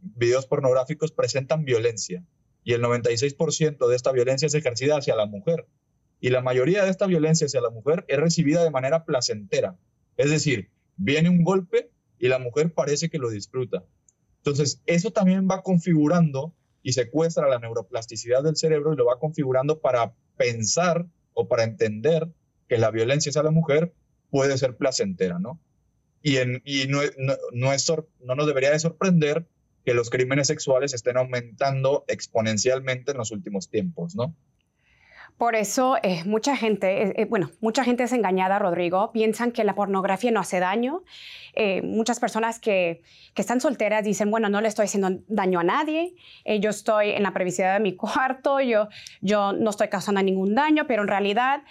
videos 0.03 0.47
pornográficos 0.47 1.13
presentan 1.13 1.65
violencia 1.65 2.25
y 2.65 2.73
el 2.73 2.83
96% 2.83 3.87
de 3.87 3.97
esta 3.97 4.13
violencia 4.13 4.47
es 4.47 4.55
ejercida 4.55 4.97
hacia 4.97 5.15
la 5.15 5.27
mujer. 5.27 5.67
Y 6.21 6.31
la 6.31 6.43
mayoría 6.43 6.85
de 6.85 6.91
esta 6.91 7.07
violencia 7.07 7.47
hacia 7.47 7.61
la 7.61 7.71
mujer 7.71 8.05
es 8.09 8.19
recibida 8.19 8.65
de 8.65 8.71
manera 8.71 9.05
placentera. 9.05 9.79
Es 10.17 10.31
decir, 10.31 10.71
viene 10.97 11.29
un 11.29 11.45
golpe 11.45 11.91
y 12.19 12.29
la 12.29 12.39
mujer 12.39 12.73
parece 12.75 13.09
que 13.09 13.19
lo 13.19 13.31
disfruta. 13.31 13.85
Entonces, 14.49 14.81
eso 14.87 15.11
también 15.11 15.47
va 15.51 15.63
configurando 15.63 16.55
y 16.83 16.93
secuestra 16.93 17.49
la 17.49 17.59
neuroplasticidad 17.59 18.43
del 18.43 18.57
cerebro 18.57 18.95
y 18.95 18.97
lo 18.97 19.05
va 19.05 19.19
configurando 19.19 19.81
para 19.81 20.15
pensar 20.39 21.07
o 21.35 21.49
para 21.49 21.65
entender 21.65 22.29
que 22.67 22.79
la 22.79 22.91
violencia 22.91 23.29
hacia 23.29 23.43
la 23.43 23.51
mujer 23.51 23.93
puede 24.31 24.57
ser 24.57 24.77
placentera, 24.77 25.39
¿no? 25.39 25.61
Y, 26.23 26.39
en, 26.39 26.63
y 26.65 26.87
no, 26.89 27.01
no, 27.53 27.73
es 27.75 27.93
no 28.25 28.35
nos 28.35 28.47
debería 28.47 28.71
de 28.71 28.79
sorprender 28.79 29.47
que 29.85 29.93
los 29.93 30.09
crímenes 30.09 30.47
sexuales 30.47 30.95
estén 30.95 31.19
aumentando 31.19 32.05
exponencialmente 32.09 33.13
en 33.13 33.19
los 33.19 33.31
últimos 33.31 33.69
tiempos, 33.69 34.17
¿no? 34.17 34.35
Por 35.39 35.55
eso 35.55 35.97
eh, 36.03 36.25
mucha 36.25 36.57
gente, 36.57 37.03
eh, 37.03 37.13
eh, 37.17 37.25
bueno, 37.25 37.51
mucha 37.61 37.85
gente 37.85 38.03
es 38.03 38.13
engañada, 38.13 38.59
Rodrigo, 38.59 39.13
piensan 39.13 39.53
que 39.53 39.63
la 39.63 39.77
pornografía 39.77 40.33
no 40.33 40.41
hace 40.41 40.59
daño. 40.59 41.05
muchas 41.85 42.21
personas 42.21 42.59
que, 42.61 43.03
que, 43.35 43.43
están 43.43 43.61
solteras 43.61 44.05
dicen, 44.05 44.31
bueno, 44.31 44.49
no 44.49 44.61
le 44.61 44.69
estoy 44.69 44.85
haciendo 44.85 45.23
daño 45.29 45.59
a 45.61 45.65
nadie, 45.65 46.15
yo 46.61 46.71
estoy 46.71 47.11
en 47.11 47.23
la 47.23 47.33
privacidad 47.33 47.75
de 47.75 47.81
mi 47.81 47.97
cuarto, 48.03 48.61
yo, 48.61 48.89
yo 49.21 49.53
no 49.53 49.71
estoy 49.71 49.89
causando 49.89 50.23
ningún 50.23 50.55
daño, 50.55 50.87
pero 50.87 51.03
en 51.03 51.09
realidad 51.09 51.63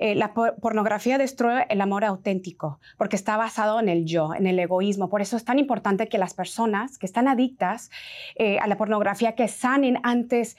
la 0.00 0.32
pornografía 0.32 1.18
destruye 1.18 1.66
el 1.70 1.80
amor 1.80 2.04
auténtico 2.04 2.78
porque 2.98 3.16
está 3.16 3.36
basado 3.36 3.80
en 3.80 3.88
el 3.88 4.06
yo, 4.06 4.32
en 4.32 4.46
el 4.46 4.58
egoísmo. 4.60 5.08
Por 5.08 5.22
eso 5.22 5.36
es 5.36 5.44
tan 5.44 5.58
importante 5.58 6.08
que 6.08 6.18
las 6.18 6.34
personas 6.34 6.98
que 6.98 7.06
están 7.06 7.26
adictas 7.26 7.90
a 8.38 8.66
la 8.68 8.76
pornografía 8.76 9.34
que 9.34 9.48
sanen 9.48 9.98
antes 10.04 10.56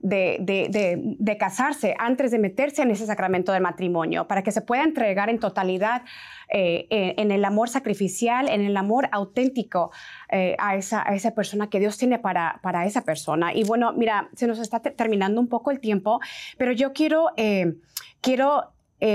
de, 0.00 1.36
casarse 1.38 1.94
antes 1.98 2.30
de 2.30 2.38
meterse 2.38 2.82
en 2.82 2.90
ese 2.90 3.06
sacramento 3.06 3.52
del 3.52 3.62
matrimonio, 3.62 4.26
para 4.26 4.42
que 4.42 4.52
se 4.52 4.60
pueda 4.60 4.84
entregar 4.84 5.28
en 5.28 5.38
totalidad 5.38 6.02
eh, 6.48 6.86
en, 6.90 7.30
el 7.30 7.44
amor 7.44 7.68
sacrificial, 7.68 8.48
en 8.48 8.62
el 8.62 8.76
amor 8.76 9.08
auténtico 9.12 9.90
eh, 10.30 10.56
a, 10.58 10.76
esa, 10.76 11.02
a, 11.08 11.14
esa, 11.14 11.34
persona 11.34 11.68
que 11.68 11.80
Dios 11.80 11.98
tiene 11.98 12.18
para, 12.18 12.60
para 12.62 12.86
esa 12.86 13.02
persona. 13.02 13.52
Y 13.54 13.64
bueno, 13.64 13.92
mira, 13.92 14.28
se 14.34 14.46
nos 14.46 14.58
está 14.58 14.80
terminando 14.80 15.40
un 15.40 15.48
poco 15.48 15.70
el 15.70 15.80
tiempo, 15.80 16.20
pero 16.56 16.72
yo 16.72 16.92
quiero, 16.92 17.30
eh, 17.36 17.74
quiero 18.20 18.72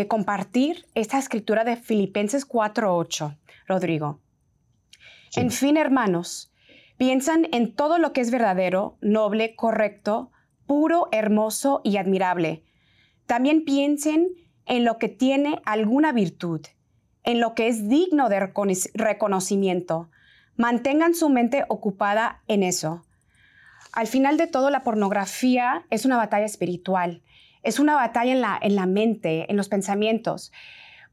compartir 0.07 0.85
esta 0.95 1.19
escritura 1.19 1.65
de 1.65 1.75
Filipenses 1.75 2.47
4.8, 2.47 3.37
Rodrigo. 3.67 4.21
En 5.35 5.51
fin, 5.51 5.75
hermanos, 5.75 6.53
piensan 6.95 7.49
en 7.51 7.75
todo 7.75 7.97
lo 7.97 8.13
que 8.13 8.21
es 8.21 8.31
verdadero, 8.31 8.97
noble, 9.01 9.57
correcto, 9.57 10.31
puro, 10.65 11.07
hermoso 11.11 11.81
y 11.83 11.97
admirable. 11.97 12.63
También 13.25 13.63
piensen 13.65 14.29
en 14.65 14.85
lo 14.85 14.97
que 14.97 15.09
tiene 15.09 15.61
alguna 15.65 16.11
virtud, 16.11 16.61
en 17.23 17.39
lo 17.39 17.55
que 17.55 17.67
es 17.67 17.87
digno 17.87 18.29
de 18.29 18.51
reconocimiento. 18.93 20.09
Mantengan 20.55 21.15
su 21.15 21.29
mente 21.29 21.65
ocupada 21.67 22.41
en 22.47 22.63
eso. 22.63 23.05
Al 23.91 24.07
final 24.07 24.37
de 24.37 24.47
todo, 24.47 24.69
la 24.69 24.83
pornografía 24.83 25.85
es 25.89 26.05
una 26.05 26.17
batalla 26.17 26.45
espiritual, 26.45 27.21
es 27.61 27.79
una 27.79 27.95
batalla 27.95 28.31
en 28.31 28.41
la, 28.41 28.59
en 28.61 28.75
la 28.75 28.85
mente, 28.85 29.49
en 29.49 29.57
los 29.57 29.69
pensamientos. 29.69 30.51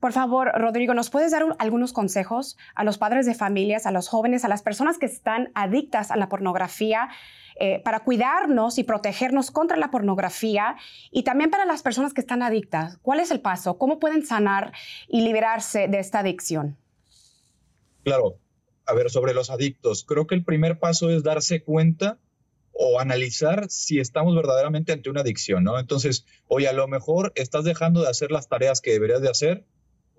Por 0.01 0.15
favor, 0.15 0.51
Rodrigo, 0.55 0.95
¿nos 0.95 1.11
puedes 1.11 1.31
dar 1.31 1.45
algunos 1.59 1.93
consejos 1.93 2.57
a 2.75 2.85
los 2.85 2.97
padres 2.97 3.27
de 3.27 3.35
familias, 3.35 3.85
a 3.85 3.91
los 3.91 4.09
jóvenes, 4.09 4.47
a 4.47 4.49
las 4.49 4.63
personas 4.63 4.97
que 4.97 5.05
están 5.05 5.53
adictas 5.55 6.11
a 6.11 6.17
la 6.17 6.31
pornografía 6.31 7.11
eh, 7.57 7.83
para 7.85 8.01
cuidarnos 8.01 8.79
y 8.79 8.85
protegernos 8.85 9.51
contra 9.51 9.77
la 9.77 9.91
pornografía 9.91 10.77
y 11.11 11.23
también 11.25 11.51
para 11.51 11.67
las 11.67 11.83
personas 11.83 12.15
que 12.15 12.23
están 12.23 12.43
adictas? 12.43 12.97
¿Cuál 13.03 13.21
es 13.21 13.31
el 13.31 13.41
paso? 13.41 13.77
¿Cómo 13.77 13.99
pueden 13.99 14.25
sanar 14.25 14.73
y 15.07 15.21
liberarse 15.21 15.87
de 15.87 15.99
esta 15.99 16.21
adicción? 16.21 16.79
Claro, 18.03 18.39
a 18.87 18.95
ver, 18.95 19.11
sobre 19.11 19.35
los 19.35 19.51
adictos, 19.51 20.05
creo 20.05 20.27
que 20.27 20.35
el 20.35 20.45
primer 20.45 20.79
paso 20.79 21.11
es 21.11 21.23
darse 21.23 21.63
cuenta 21.63 22.19
o 22.73 22.99
analizar 22.99 23.69
si 23.69 24.01
estamos 24.01 24.35
verdaderamente 24.35 24.93
ante 24.93 25.11
una 25.11 25.21
adicción, 25.21 25.63
¿no? 25.63 25.79
Entonces, 25.79 26.25
oye, 26.49 26.69
a 26.69 26.73
lo 26.73 26.89
mejor 26.89 27.33
estás 27.35 27.65
dejando 27.65 28.01
de 28.01 28.09
hacer 28.09 28.31
las 28.31 28.49
tareas 28.49 28.81
que 28.81 28.93
deberías 28.93 29.21
de 29.21 29.29
hacer 29.29 29.67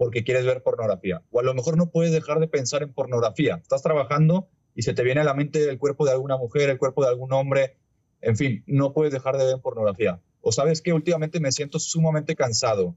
porque 0.02 0.24
quieres 0.24 0.48
ver 0.48 0.64
pornografía. 0.64 1.22
O 1.30 1.42
a 1.42 1.44
lo 1.44 1.54
mejor 1.54 1.78
no 1.78 1.92
puedes 1.92 2.12
dejar 2.12 2.40
de 2.40 2.48
pensar 2.48 2.82
en 2.82 2.92
pornografía. 2.92 3.60
Estás 3.62 3.84
trabajando 3.84 4.50
y 4.74 4.82
se 4.82 4.96
te 4.96 5.04
viene 5.04 5.22
a 5.22 5.24
la 5.24 5.36
mente 5.36 5.70
el 5.70 5.78
cuerpo 5.78 6.06
de 6.06 6.12
alguna 6.12 6.38
mujer, 6.38 6.72
el 6.72 6.80
cuerpo 6.80 7.04
de 7.04 7.10
algún 7.10 7.32
hombre. 7.34 7.78
En 8.20 8.36
fin, 8.36 8.64
no 8.66 8.94
puedes 8.94 9.14
dejar 9.14 9.38
de 9.38 9.46
ver 9.46 9.62
pornografía. 9.62 10.20
O 10.42 10.52
sabes 10.52 10.82
que 10.82 10.92
últimamente 10.92 11.40
me 11.40 11.52
siento 11.52 11.78
sumamente 11.78 12.36
cansado 12.36 12.96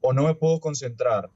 o 0.00 0.12
no 0.12 0.22
me 0.22 0.36
puedo 0.36 0.60
concentrar 0.60 1.32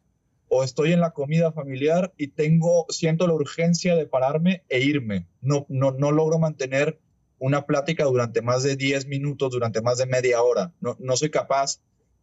o 0.47 0.63
estoy 0.63 0.93
en 0.93 1.01
la 1.01 1.11
comida 1.11 1.51
familiar 1.51 2.15
y 2.17 2.29
tengo 2.29 2.87
siento 2.89 3.27
la 3.27 3.35
urgencia 3.35 3.97
de 3.97 4.07
pararme 4.07 4.63
e 4.69 4.83
irme. 4.83 5.27
No 5.41 5.67
no 5.69 5.91
no 5.91 6.13
logro 6.13 6.39
mantener 6.39 7.01
una 7.41 7.67
plática 7.67 8.05
durante 8.05 8.41
más 8.41 8.63
de 8.63 8.77
10 8.77 9.09
minutos, 9.09 9.51
durante 9.51 9.83
más 9.83 9.99
de 9.99 10.07
media 10.07 10.41
hora. 10.43 10.75
No, 10.81 10.97
no 11.01 11.17
soy 11.17 11.31
capaz 11.31 11.81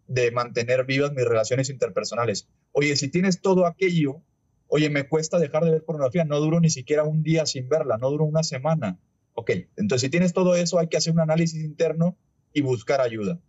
de 0.07 0.31
mantener 0.31 0.85
vivas 0.85 1.11
mis 1.11 1.25
relaciones 1.25 1.69
interpersonales. 1.69 2.47
Oye, 2.77 2.97
si 2.97 3.07
tienes 3.07 3.39
todo 3.39 3.65
aquello, 3.65 4.21
oye, 4.67 4.89
me 4.89 5.07
cuesta 5.07 5.39
dejar 5.39 5.63
de 5.63 5.71
ver 5.71 5.85
pornografía, 5.85 6.25
no 6.25 6.41
duro 6.41 6.59
ni 6.59 6.69
siquiera 6.69 7.05
un 7.05 7.23
día 7.23 7.45
sin 7.45 7.69
verla, 7.69 7.97
no 7.97 8.09
duro 8.09 8.25
una 8.25 8.43
semana. 8.43 8.99
Ok, 9.33 9.51
entonces 9.77 10.01
si 10.01 10.09
tienes 10.09 10.33
todo 10.33 10.55
eso, 10.55 10.77
hay 10.77 10.89
que 10.89 10.97
hacer 10.97 11.13
un 11.13 11.21
análisis 11.21 11.63
interno 11.63 12.17
y 12.51 12.61
buscar 12.61 12.99
ayuda. 12.99 13.39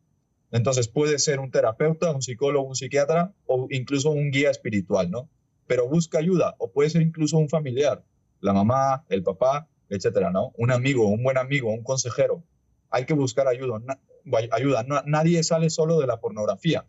Entonces 0.52 0.86
puede 0.86 1.18
ser 1.18 1.40
un 1.40 1.50
terapeuta, 1.50 2.12
un 2.12 2.22
psicólogo, 2.22 2.68
un 2.68 2.76
psiquiatra 2.76 3.34
o 3.46 3.66
incluso 3.70 4.10
un 4.10 4.30
guía 4.30 4.50
espiritual, 4.50 5.10
¿no? 5.10 5.28
Pero 5.66 5.88
busca 5.88 6.18
ayuda 6.18 6.54
o 6.58 6.70
puede 6.70 6.90
ser 6.90 7.02
incluso 7.02 7.36
un 7.36 7.48
familiar, 7.48 8.04
la 8.40 8.52
mamá, 8.52 9.04
el 9.08 9.24
papá, 9.24 9.68
etcétera, 9.88 10.30
¿no? 10.30 10.52
Un 10.56 10.70
amigo, 10.70 11.08
un 11.08 11.24
buen 11.24 11.36
amigo, 11.36 11.72
un 11.72 11.82
consejero. 11.82 12.44
Hay 12.90 13.06
que 13.06 13.14
buscar 13.14 13.48
ayuda 13.48 13.80
ayuda. 14.52 14.86
nadie 15.04 15.42
sale 15.42 15.68
solo 15.70 15.98
de 15.98 16.06
la 16.06 16.20
pornografía. 16.20 16.86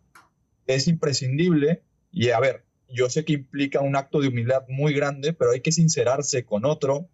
Es 0.68 0.86
imprescindible 0.86 1.82
y 2.12 2.30
a 2.30 2.40
ver, 2.40 2.64
yo 2.88 3.10
sé 3.10 3.24
que 3.24 3.34
implica 3.34 3.80
un 3.80 3.96
acto 3.96 4.20
de 4.20 4.28
humildad 4.28 4.64
muy 4.68 4.94
grande, 4.94 5.32
pero 5.32 5.50
hay 5.50 5.60
que 5.60 5.72
sincerarse 5.72 6.44
con 6.44 6.64
otro 6.64 7.08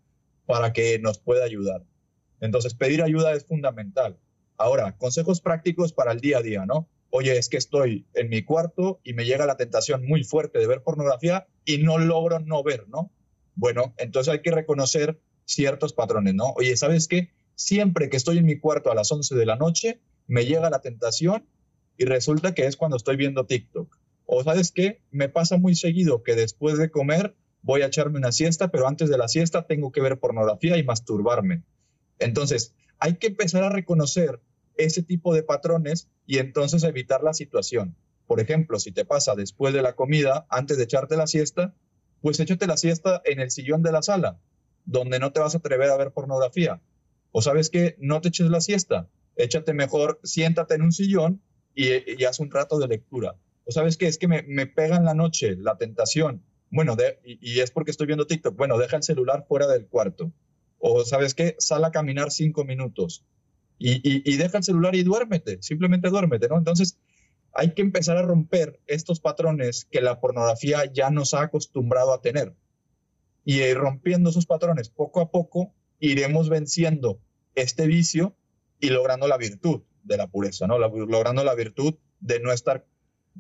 para 0.47 0.73
que 0.73 0.99
nos 0.99 1.19
pueda 1.19 1.45
ayudar. 1.45 1.85
Entonces, 2.41 2.75
pedir 2.75 3.03
ayuda 3.03 3.33
es 3.33 3.45
fundamental. 3.45 4.19
Ahora, 4.57 4.97
consejos 4.97 5.41
prácticos 5.41 5.93
para 5.93 6.13
el 6.13 6.21
día 6.21 6.39
a 6.39 6.43
día, 6.43 6.67
¿no? 6.67 6.89
Oye, 7.11 7.37
es 7.37 7.49
que 7.49 7.57
estoy 7.57 8.07
en 8.15 8.29
mi 8.29 8.43
cuarto 8.43 9.01
y 9.05 9.15
me 9.15 9.25
llega 9.25 9.47
la 9.47 9.57
tentación 9.57 10.05
muy 10.05 10.25
fuerte 10.25 10.59
de 10.59 10.67
ver 10.67 10.83
pornografía 10.83 11.47
y 11.65 11.79
no 11.79 11.99
logro 11.99 12.41
no 12.41 12.63
ver, 12.63 12.89
¿no? 12.89 13.11
Bueno, 13.55 13.95
entonces 13.99 14.33
hay 14.33 14.43
que 14.43 14.51
reconocer 14.51 15.21
ciertos 15.45 15.93
patrones, 15.93 16.35
¿no? 16.35 16.53
Oye, 16.57 16.77
¿sabes 16.77 17.09
qué? 17.09 17.31
Siempre 17.55 18.09
que 18.09 18.17
estoy 18.17 18.39
en 18.39 18.47
mi 18.47 18.59
cuarto 18.59 18.91
a 18.91 18.95
las 18.95 19.11
11 19.13 19.35
de 19.37 19.47
la 19.47 19.57
noche, 19.57 20.01
me 20.27 20.45
llega 20.45 20.71
la 20.71 20.81
tentación 20.81 21.47
y 21.97 22.05
resulta 22.05 22.55
que 22.55 22.67
es 22.67 22.77
cuando 22.77 22.97
estoy 22.97 23.17
viendo 23.17 23.47
TikTok. 23.47 23.94
O 24.35 24.43
sabes 24.45 24.73
qué, 24.73 25.01
me 25.11 25.29
pasa 25.29 25.59
muy 25.59 25.75
seguido 25.75 26.23
que 26.23 26.35
después 26.35 26.79
de 26.79 26.91
comer 26.91 27.37
voy 27.63 27.83
a 27.83 27.87
echarme 27.87 28.19
una 28.19 28.33
siesta, 28.33 28.71
pero 28.71 28.89
antes 28.89 29.09
de 29.09 29.17
la 29.17 29.29
siesta 29.29 29.67
tengo 29.67 29.93
que 29.93 30.01
ver 30.01 30.19
pornografía 30.19 30.77
y 30.77 30.85
masturbarme. 30.85 31.63
Entonces, 32.19 32.75
hay 32.99 33.17
que 33.17 33.29
empezar 33.29 33.63
a 33.63 33.71
reconocer 33.71 34.41
ese 34.77 35.03
tipo 35.03 35.35
de 35.35 35.43
patrones 35.43 36.09
y 36.27 36.39
entonces 36.39 36.83
evitar 36.83 37.23
la 37.23 37.33
situación. 37.33 37.97
Por 38.27 38.41
ejemplo, 38.41 38.79
si 38.79 38.93
te 38.93 39.05
pasa 39.05 39.35
después 39.35 39.73
de 39.73 39.83
la 39.83 39.95
comida, 39.95 40.47
antes 40.51 40.79
de 40.79 40.85
echarte 40.85 41.17
la 41.17 41.27
siesta, 41.27 41.75
pues 42.21 42.41
échate 42.41 42.67
la 42.67 42.77
siesta 42.77 43.23
en 43.25 43.41
el 43.41 43.51
sillón 43.51 43.83
de 43.83 43.93
la 43.93 44.03
sala, 44.03 44.41
donde 44.85 45.19
no 45.19 45.33
te 45.33 45.41
vas 45.41 45.55
a 45.55 45.59
atrever 45.59 45.91
a 45.91 45.97
ver 45.97 46.13
pornografía. 46.13 46.81
O 47.31 47.43
sabes 47.43 47.71
que 47.71 47.97
no 47.99 48.21
te 48.21 48.29
eches 48.29 48.49
la 48.49 48.61
siesta, 48.61 49.09
échate 49.37 49.75
mejor, 49.75 50.21
siéntate 50.25 50.75
en 50.75 50.83
un 50.83 50.93
sillón 50.93 51.43
y, 51.75 52.25
haz 52.25 52.41
un 52.41 52.51
rato 52.51 52.79
de 52.79 52.89
lectura. 52.89 53.37
O 53.65 53.73
sabes 53.73 53.97
qué, 53.97 54.07
es 54.07 54.19
que 54.19 54.29
me, 54.29 54.43
me, 54.43 54.67
pega 54.67 54.97
en 54.97 55.05
la 55.05 55.15
noche 55.15 55.57
la 55.57 55.77
tentación. 55.77 56.43
Bueno, 56.71 56.97
y, 57.25 57.61
es 57.61 57.71
porque 57.71 57.91
estoy 57.91 58.07
viendo 58.07 58.27
TikTok. 58.27 58.57
Bueno, 58.57 58.79
deja 58.79 58.97
el 58.97 59.03
celular 59.03 59.45
fuera 59.49 59.67
del 59.67 59.87
cuarto. 59.87 60.33
O 60.79 61.05
sabes 61.05 61.35
qué, 61.35 61.57
sal 61.59 61.85
a 61.85 61.91
caminar 61.91 62.31
cinco 62.31 62.65
minutos. 62.65 63.25
Y, 63.79 64.01
y, 64.03 64.37
deja 64.37 64.59
el 64.59 64.65
celular 64.65 64.95
y 64.95 65.03
duérmete, 65.03 65.59
simplemente 65.61 66.09
duérmete, 66.09 66.49
¿no? 66.49 66.59
Entonces, 66.59 66.99
hay 67.55 67.73
que 67.75 67.83
empezar 67.83 68.17
a 68.17 68.23
romper 68.23 68.81
estos 68.87 69.21
patrones 69.21 69.87
que 69.91 70.01
la 70.01 70.21
pornografía 70.21 70.85
ya 70.93 71.11
nos 71.11 71.35
ha 71.35 71.43
acostumbrado 71.43 72.13
a 72.13 72.21
tener. 72.21 72.55
Y 73.45 73.73
rompiendo 73.75 74.31
esos 74.31 74.47
patrones 74.47 74.89
poco 74.91 75.21
a 75.21 75.31
poco, 75.31 75.73
iremos 75.99 76.49
venciendo 76.49 77.21
este 77.55 77.87
vicio 77.87 78.37
y 78.81 78.91
logrando 78.91 79.29
la 79.29 79.39
virtud 79.39 79.83
de 80.03 80.17
la 80.17 80.27
pureza, 80.27 80.67
¿no? 80.67 80.79
logrando 80.79 81.45
la 81.45 81.55
virtud 81.55 81.95
de 82.21 82.41
no 82.41 82.53
estar 82.53 82.87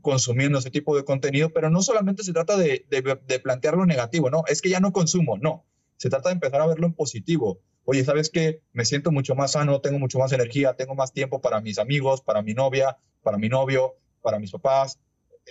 consumiendo 0.02 0.58
ese 0.58 0.70
tipo 0.70 0.96
de 0.96 1.04
contenido, 1.04 1.50
pero 1.50 1.70
no 1.70 1.82
solamente 1.82 2.22
se 2.22 2.32
trata 2.32 2.56
de, 2.56 2.86
de, 2.88 3.40
plantear 3.40 3.76
negativo, 3.78 4.30
¿no? 4.30 4.44
Es 4.48 4.60
que 4.60 4.70
ya 4.70 4.80
no 4.80 4.92
consumo, 4.92 5.38
no. 5.38 5.64
Se 5.96 6.10
trata 6.10 6.28
de 6.28 6.34
empezar 6.34 6.60
a 6.60 6.66
verlo 6.66 6.86
en 6.86 6.94
positivo. 6.94 7.60
Oye, 7.84 8.04
¿sabes 8.04 8.30
qué? 8.30 8.60
Me 8.72 8.84
siento 8.84 9.12
mucho 9.12 9.34
más 9.34 9.52
sano, 9.52 9.80
tengo 9.80 9.98
mucho 9.98 10.18
más 10.18 10.32
energía, 10.32 10.74
tengo 10.74 10.94
más 10.94 11.12
tiempo 11.12 11.40
para 11.40 11.60
mis 11.60 11.78
amigos, 11.78 12.22
para 12.22 12.42
mi 12.42 12.54
novia, 12.54 12.98
para 13.22 13.38
mi 13.38 13.48
novio, 13.48 13.94
para 14.22 14.38
mis 14.38 14.50
papás, 14.50 14.98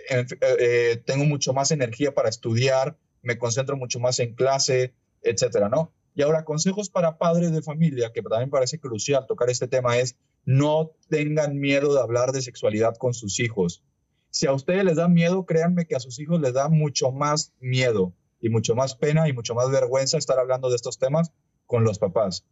eh, 0.10 0.26
eh, 0.60 1.04
tengo 1.06 1.26
mucho 1.26 1.54
más 1.54 1.72
energía 1.72 2.14
para 2.14 2.30
estudiar, 2.30 2.98
me 3.22 3.38
concentro 3.38 3.78
mucho 3.78 4.00
más 4.00 4.20
en 4.20 4.34
clase, 4.34 4.94
etcétera, 5.22 5.70
¿no? 5.70 5.94
Y 6.16 6.22
ahora, 6.22 6.44
consejos 6.44 6.90
para 6.90 7.18
padres 7.18 7.52
de 7.52 7.62
familia, 7.62 8.12
que 8.12 8.22
también 8.22 8.50
parece 8.50 8.80
crucial 8.80 9.26
tocar 9.28 9.50
este 9.50 9.68
tema, 9.68 9.98
es 9.98 10.18
no 10.46 10.92
tengan 11.10 11.58
miedo 11.60 11.94
de 11.94 12.02
hablar 12.02 12.32
de 12.32 12.42
sexualidad 12.42 12.96
con 12.98 13.14
sus 13.14 13.40
hijos. 13.40 13.84
Si 14.34 14.48
a 14.48 14.52
ustedes 14.52 14.84
les 14.84 14.96
da 14.96 15.08
miedo, 15.08 15.46
créanme 15.46 15.86
que 15.86 15.96
a 15.96 16.00
sus 16.00 16.19
hijos 16.19 16.41
les 16.41 16.54
da 16.54 16.67
mucho 16.67 17.12
más 17.12 17.54
miedo 17.60 18.13
y 18.41 18.50
mucho 18.50 18.74
más 18.74 18.96
pena 18.96 19.30
y 19.30 19.34
mucho 19.34 19.54
más 19.54 19.69
vergüenza 19.69 20.17
estar 20.17 20.39
hablando 20.39 20.72
de 20.72 20.76
estos 20.76 20.98
temas 20.98 21.32
con 21.67 21.84
los 21.84 22.00
papás. 22.00 22.43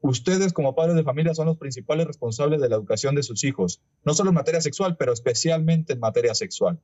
Ustedes 0.00 0.54
como 0.54 0.74
padres 0.74 0.96
de 0.96 1.04
familia 1.04 1.34
son 1.34 1.44
los 1.44 1.58
principales 1.58 2.06
responsables 2.06 2.58
de 2.62 2.70
la 2.70 2.76
educación 2.76 3.14
de 3.14 3.22
sus 3.22 3.44
hijos, 3.44 3.82
no 4.02 4.14
solo 4.14 4.30
en 4.30 4.34
materia 4.36 4.62
sexual, 4.62 4.96
pero 4.96 5.12
especialmente 5.12 5.92
en 5.92 6.00
materia 6.00 6.34
sexual. 6.34 6.80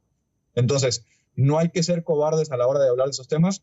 Entonces, 0.55 1.07
no 1.35 1.59
hay 1.59 1.71
que 1.71 1.83
ser 1.83 2.05
cobardes 2.05 2.53
a 2.53 2.59
la 2.59 2.67
hora 2.67 2.81
de 2.81 2.91
hablar 2.91 3.07
de 3.07 3.13
esos 3.13 3.29
temas. 3.29 3.63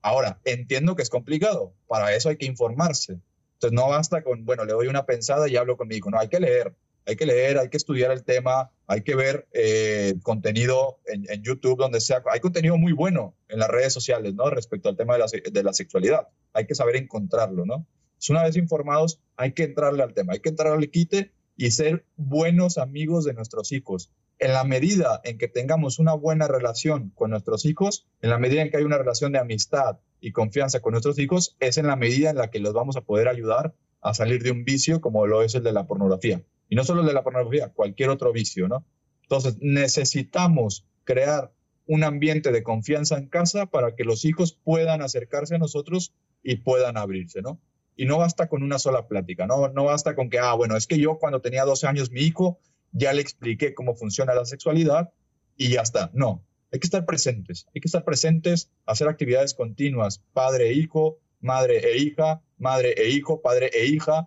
Ahora, 0.00 0.40
entiendo 0.46 0.96
que 0.96 1.02
es 1.02 1.10
complicado, 1.10 1.74
para 1.86 2.14
eso 2.14 2.30
hay 2.30 2.38
que 2.38 2.46
informarse. 2.46 3.20
Entonces, 3.56 3.72
no 3.72 3.86
basta 3.90 4.22
con, 4.22 4.46
bueno, 4.46 4.64
le 4.64 4.72
doy 4.72 4.86
una 4.86 5.04
pensada 5.04 5.46
y 5.46 5.56
hablo 5.56 5.76
con 5.76 5.88
mi 5.88 5.96
hijo, 5.96 6.10
no, 6.10 6.18
hay 6.18 6.28
que 6.28 6.40
leer, 6.40 6.74
hay 7.06 7.16
que 7.16 7.26
leer, 7.26 7.58
hay 7.58 7.68
que 7.68 7.76
estudiar 7.76 8.12
el 8.12 8.24
tema, 8.24 8.70
hay 8.86 9.02
que 9.02 9.14
ver 9.14 9.48
eh, 9.52 10.14
contenido 10.22 11.00
en, 11.06 11.42
YouTube 11.42 11.78
donde 11.78 12.00
sea, 12.00 12.22
hay 12.30 12.40
contenido 12.40 12.76
muy 12.76 12.92
bueno 12.92 13.34
en 13.48 13.58
las 13.58 13.68
redes 13.68 13.92
sociales, 13.92 14.34
¿no? 14.34 14.50
Respecto 14.50 14.88
al 14.88 14.96
tema 14.96 15.14
de 15.14 15.62
la, 15.62 15.72
sexualidad, 15.72 16.28
hay 16.52 16.66
que 16.66 16.74
saber 16.74 16.96
encontrarlo, 16.96 17.64
¿no? 17.66 17.86
una 18.30 18.44
vez 18.44 18.56
informados, 18.56 19.20
hay 19.36 19.52
que 19.52 19.64
entrarle 19.64 20.02
al 20.02 20.14
tema, 20.14 20.34
hay 20.34 20.38
que 20.38 20.50
entrarle 20.50 20.90
quite 20.90 21.32
y 21.56 21.72
ser 21.72 22.04
buenos 22.16 22.78
amigos 22.78 23.24
de 23.24 23.34
nuestros 23.34 23.72
hijos. 23.72 24.12
En 24.38 24.52
la 24.52 24.62
medida 24.62 25.20
en 25.24 25.38
que 25.38 25.48
tengamos 25.48 25.98
una 25.98 26.14
buena 26.14 26.46
relación 26.46 27.10
con 27.16 27.30
nuestros 27.30 27.64
hijos, 27.64 28.06
en 28.20 28.30
la 28.30 28.38
medida 28.38 28.62
en 28.62 28.70
que 28.70 28.76
hay 28.76 28.84
una 28.84 28.98
relación 28.98 29.32
de 29.32 29.38
amistad 29.38 29.98
y 30.20 30.30
confianza 30.30 30.80
con 30.80 30.92
nuestros 30.92 31.18
hijos, 31.18 31.56
es 31.58 31.78
en 31.78 31.88
la 31.88 31.96
medida 31.96 32.30
en 32.30 32.36
la 32.36 32.50
que 32.50 32.60
los 32.60 32.72
vamos 32.72 32.96
a 32.96 33.00
poder 33.00 33.26
ayudar 33.26 33.74
a 34.00 34.14
salir 34.14 34.42
de 34.42 34.50
un 34.50 34.64
vicio 34.64 35.00
como 35.00 35.26
lo 35.26 35.42
es 35.42 35.54
el 35.54 35.62
de 35.62 35.72
la 35.72 35.86
pornografía. 35.86 36.42
Y 36.72 36.74
no 36.74 36.84
solo 36.84 37.02
el 37.02 37.06
de 37.06 37.12
la 37.12 37.22
pornografía, 37.22 37.68
cualquier 37.68 38.08
otro 38.08 38.32
vicio, 38.32 38.66
¿no? 38.66 38.86
Entonces, 39.24 39.58
necesitamos 39.60 40.86
crear 41.04 41.52
un 41.86 42.02
ambiente 42.02 42.50
de 42.50 42.62
confianza 42.62 43.18
en 43.18 43.28
casa 43.28 43.66
para 43.66 43.94
que 43.94 44.04
los 44.04 44.24
hijos 44.24 44.58
puedan 44.64 45.02
acercarse 45.02 45.56
a 45.56 45.58
nosotros 45.58 46.14
y 46.42 46.56
puedan 46.56 46.96
abrirse, 46.96 47.42
¿no? 47.42 47.60
Y 47.94 48.06
no 48.06 48.16
basta 48.16 48.48
con 48.48 48.62
una 48.62 48.78
sola 48.78 49.06
plática, 49.06 49.46
¿no? 49.46 49.68
No 49.68 49.84
basta 49.84 50.14
con 50.16 50.30
que, 50.30 50.38
ah, 50.38 50.54
bueno, 50.54 50.74
es 50.74 50.86
que 50.86 50.98
yo 50.98 51.18
cuando 51.18 51.42
tenía 51.42 51.66
12 51.66 51.86
años 51.88 52.10
mi 52.10 52.22
hijo 52.22 52.58
ya 52.92 53.12
le 53.12 53.20
expliqué 53.20 53.74
cómo 53.74 53.94
funciona 53.94 54.32
la 54.32 54.46
sexualidad 54.46 55.12
y 55.58 55.68
ya 55.72 55.82
está. 55.82 56.10
No, 56.14 56.42
hay 56.72 56.80
que 56.80 56.86
estar 56.86 57.04
presentes, 57.04 57.66
hay 57.74 57.82
que 57.82 57.88
estar 57.88 58.02
presentes, 58.02 58.70
hacer 58.86 59.08
actividades 59.08 59.52
continuas, 59.52 60.22
padre 60.32 60.70
e 60.70 60.72
hijo, 60.72 61.18
madre 61.38 61.82
e 61.84 61.98
hija, 61.98 62.40
madre 62.56 62.94
e 62.96 63.10
hijo, 63.10 63.42
padre 63.42 63.70
e 63.74 63.84
hija, 63.84 64.26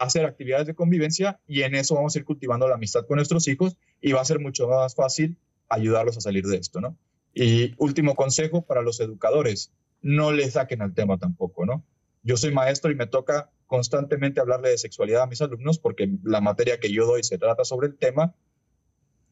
hacer 0.00 0.24
actividades 0.24 0.66
de 0.66 0.74
convivencia 0.74 1.38
y 1.46 1.62
en 1.62 1.74
eso 1.74 1.94
vamos 1.94 2.16
a 2.16 2.18
ir 2.18 2.24
cultivando 2.24 2.66
la 2.66 2.76
amistad 2.76 3.06
con 3.06 3.16
nuestros 3.16 3.46
hijos 3.48 3.76
y 4.00 4.12
va 4.12 4.22
a 4.22 4.24
ser 4.24 4.40
mucho 4.40 4.66
más 4.66 4.94
fácil 4.94 5.36
ayudarlos 5.68 6.16
a 6.16 6.22
salir 6.22 6.46
de 6.46 6.56
esto, 6.56 6.80
¿no? 6.80 6.96
Y 7.34 7.74
último 7.76 8.16
consejo 8.16 8.62
para 8.62 8.80
los 8.80 8.98
educadores, 9.00 9.72
no 10.00 10.32
le 10.32 10.50
saquen 10.50 10.80
al 10.80 10.94
tema 10.94 11.18
tampoco, 11.18 11.66
¿no? 11.66 11.84
Yo 12.22 12.38
soy 12.38 12.50
maestro 12.50 12.90
y 12.90 12.94
me 12.94 13.06
toca 13.06 13.50
constantemente 13.66 14.40
hablarle 14.40 14.70
de 14.70 14.78
sexualidad 14.78 15.22
a 15.22 15.26
mis 15.26 15.42
alumnos 15.42 15.78
porque 15.78 16.10
la 16.24 16.40
materia 16.40 16.80
que 16.80 16.90
yo 16.90 17.06
doy 17.06 17.22
se 17.22 17.36
trata 17.36 17.64
sobre 17.64 17.88
el 17.88 17.96
tema 17.96 18.34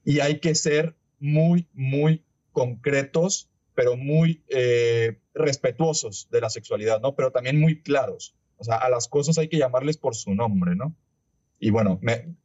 y 0.04 0.20
hay 0.20 0.38
que 0.38 0.54
ser 0.54 0.96
muy, 1.18 1.66
muy 1.72 2.24
concretos, 2.52 3.48
pero 3.74 3.96
muy 3.96 4.44
eh, 4.48 5.18
respetuosos 5.32 6.28
de 6.30 6.42
la 6.42 6.50
sexualidad, 6.50 7.00
¿no? 7.00 7.14
Pero 7.14 7.32
también 7.32 7.58
muy 7.58 7.80
claros. 7.80 8.34
O 8.58 8.64
sea, 8.64 8.76
a 8.76 8.90
las 8.90 9.08
cosas 9.08 9.38
hay 9.38 9.48
que 9.48 9.58
llamarles 9.58 9.96
por 9.96 10.14
su 10.14 10.34
nombre, 10.34 10.76
¿no? 10.76 10.94
Y 11.58 11.70
bueno, 11.70 11.98
me, 12.02 12.36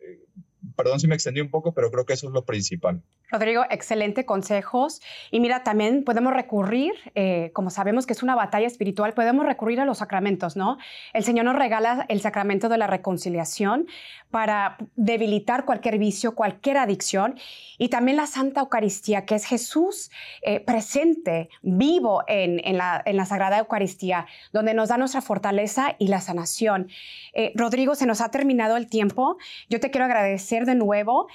perdón 0.75 0.99
si 0.99 1.07
me 1.07 1.15
extendí 1.15 1.41
un 1.41 1.49
poco, 1.49 1.73
pero 1.73 1.91
creo 1.91 2.05
que 2.05 2.13
eso 2.13 2.27
es 2.27 2.33
lo 2.33 2.45
principal. 2.45 3.01
Rodrigo, 3.31 3.63
excelente 3.69 4.25
consejos. 4.25 5.01
Y 5.31 5.39
mira, 5.39 5.63
también 5.63 6.03
podemos 6.03 6.33
recurrir, 6.33 6.93
eh, 7.15 7.51
como 7.53 7.71
sabemos 7.71 8.05
que 8.05 8.13
es 8.13 8.21
una 8.21 8.36
batalla 8.36 8.67
espiritual, 8.67 9.13
podemos 9.13 9.45
recurrir 9.45 9.79
a 9.79 9.86
los 9.86 9.97
sacramentos, 9.97 10.55
¿no? 10.55 10.77
El 11.13 11.23
Señor 11.23 11.45
nos 11.45 11.55
regala 11.55 12.05
el 12.09 12.21
sacramento 12.21 12.69
de 12.69 12.77
la 12.77 12.88
reconciliación 12.88 13.88
para 14.29 14.77
debilitar 14.95 15.65
cualquier 15.65 15.97
vicio, 15.97 16.36
cualquier 16.36 16.77
adicción. 16.77 17.36
Y 17.77 17.89
también 17.89 18.17
la 18.17 18.27
Santa 18.27 18.62
Eucaristía, 18.62 19.25
que 19.25 19.36
es 19.36 19.45
Jesús 19.45 20.09
eh, 20.41 20.59
presente, 20.59 21.49
vivo 21.62 22.23
en, 22.27 22.77
la, 22.77 23.01
en, 23.05 23.17
la, 23.17 23.25
Sagrada 23.25 23.59
Eucaristía, 23.59 24.25
donde 24.51 24.73
nos 24.73 24.89
da 24.89 24.97
nuestra 24.97 25.21
fortaleza 25.21 25.95
y 25.99 26.07
la 26.07 26.21
sanación. 26.21 26.89
Eh, 27.33 27.51
Rodrigo, 27.55 27.95
se 27.95 28.05
nos 28.05 28.21
ha 28.21 28.29
terminado 28.29 28.77
el 28.77 28.88
tiempo. 28.88 29.38
Yo 29.69 29.79
te 29.79 29.91
quiero 29.91 30.05
agradecer 30.05 30.62
de 30.65 30.76
nuevo 30.76 31.28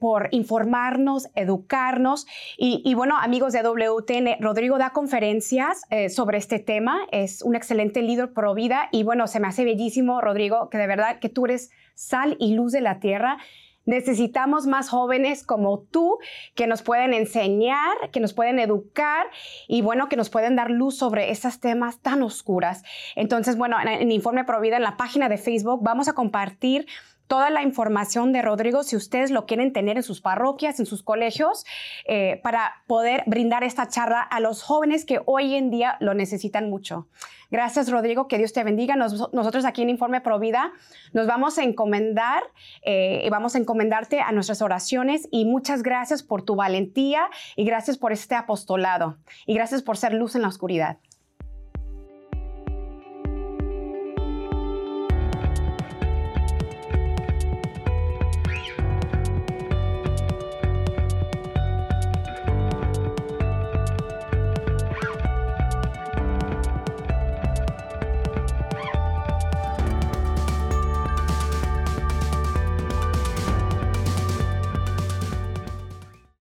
por 0.00 0.28
informarnos 0.30 1.28
educarnos. 1.34 2.26
Y, 2.56 2.94
bueno, 2.94 3.16
amigos 3.18 3.52
de 3.52 3.62
WTN, 3.62 4.40
Rodrigo 4.40 4.78
da 4.78 4.90
conferencias 4.90 5.82
eh, 5.90 6.08
sobre 6.08 6.38
este 6.38 6.58
tema, 6.58 7.06
es 7.10 7.42
un 7.42 7.54
excelente 7.54 8.02
líder 8.02 8.32
pro 8.32 8.54
vida 8.54 8.88
y 8.92 9.02
bueno, 9.02 9.26
se 9.26 9.40
me 9.40 9.48
hace 9.48 9.64
bellísimo, 9.64 10.20
Rodrigo, 10.20 10.68
que 10.70 10.78
de 10.78 10.86
verdad 10.86 11.18
que 11.18 11.28
tú 11.28 11.46
eres 11.46 11.70
sal 11.94 12.36
y 12.38 12.54
luz 12.54 12.72
de 12.72 12.80
la 12.80 13.00
tierra. 13.00 13.38
Necesitamos 13.86 14.66
más 14.66 14.88
jóvenes 14.88 15.44
como 15.44 15.80
tú 15.80 16.16
que 16.54 16.66
nos 16.66 16.80
pueden 16.80 17.12
enseñar, 17.12 18.10
que 18.12 18.20
nos 18.20 18.32
pueden 18.32 18.58
educar 18.58 19.26
y 19.68 19.82
bueno, 19.82 20.08
que 20.08 20.16
nos 20.16 20.30
pueden 20.30 20.56
dar 20.56 20.70
luz 20.70 20.96
sobre 20.96 21.30
estos 21.30 21.60
temas 21.60 21.98
tan 21.98 22.22
oscuras. 22.22 22.82
Entonces, 23.14 23.58
bueno, 23.58 23.76
en, 23.78 23.88
en 23.88 24.10
Informe 24.10 24.44
Provida, 24.44 24.78
en 24.78 24.84
la 24.84 24.96
página 24.96 25.28
de 25.28 25.36
Facebook, 25.36 25.80
vamos 25.82 26.08
a 26.08 26.14
compartir 26.14 26.86
toda 27.26 27.50
la 27.50 27.62
información 27.62 28.32
de 28.32 28.42
Rodrigo 28.42 28.82
si 28.82 28.96
ustedes 28.96 29.30
lo 29.30 29.46
quieren 29.46 29.72
tener 29.72 29.96
en 29.96 30.02
sus 30.02 30.20
parroquias, 30.20 30.80
en 30.80 30.86
sus 30.86 31.02
colegios, 31.02 31.64
eh, 32.06 32.40
para 32.42 32.82
poder 32.86 33.22
brindar 33.26 33.64
esta 33.64 33.88
charla 33.88 34.20
a 34.20 34.40
los 34.40 34.62
jóvenes 34.62 35.04
que 35.04 35.20
hoy 35.26 35.54
en 35.54 35.70
día 35.70 35.96
lo 36.00 36.14
necesitan 36.14 36.70
mucho. 36.70 37.08
Gracias, 37.50 37.90
Rodrigo, 37.90 38.26
que 38.26 38.38
Dios 38.38 38.52
te 38.52 38.64
bendiga. 38.64 38.96
nosotros 38.96 39.64
aquí 39.64 39.82
en 39.82 39.90
Informe 39.90 40.20
Provida 40.20 40.72
nos 41.12 41.26
vamos 41.26 41.58
a 41.58 41.62
encomendar 41.62 42.42
eh, 42.82 43.22
y 43.24 43.30
vamos 43.30 43.54
a 43.54 43.58
encomendarte 43.58 44.20
a 44.20 44.32
nuestras 44.32 44.60
oraciones 44.60 45.28
y 45.30 45.44
muchas 45.44 45.82
gracias 45.82 46.22
por 46.22 46.42
tu 46.42 46.56
valentía 46.56 47.28
y 47.54 47.64
gracias 47.64 47.96
por 47.96 48.12
este 48.12 48.34
apostolado 48.34 49.18
y 49.46 49.54
gracias 49.54 49.82
por 49.82 49.96
ser 49.96 50.14
luz 50.14 50.34
en 50.34 50.42
la 50.42 50.48
oscuridad. 50.48 50.98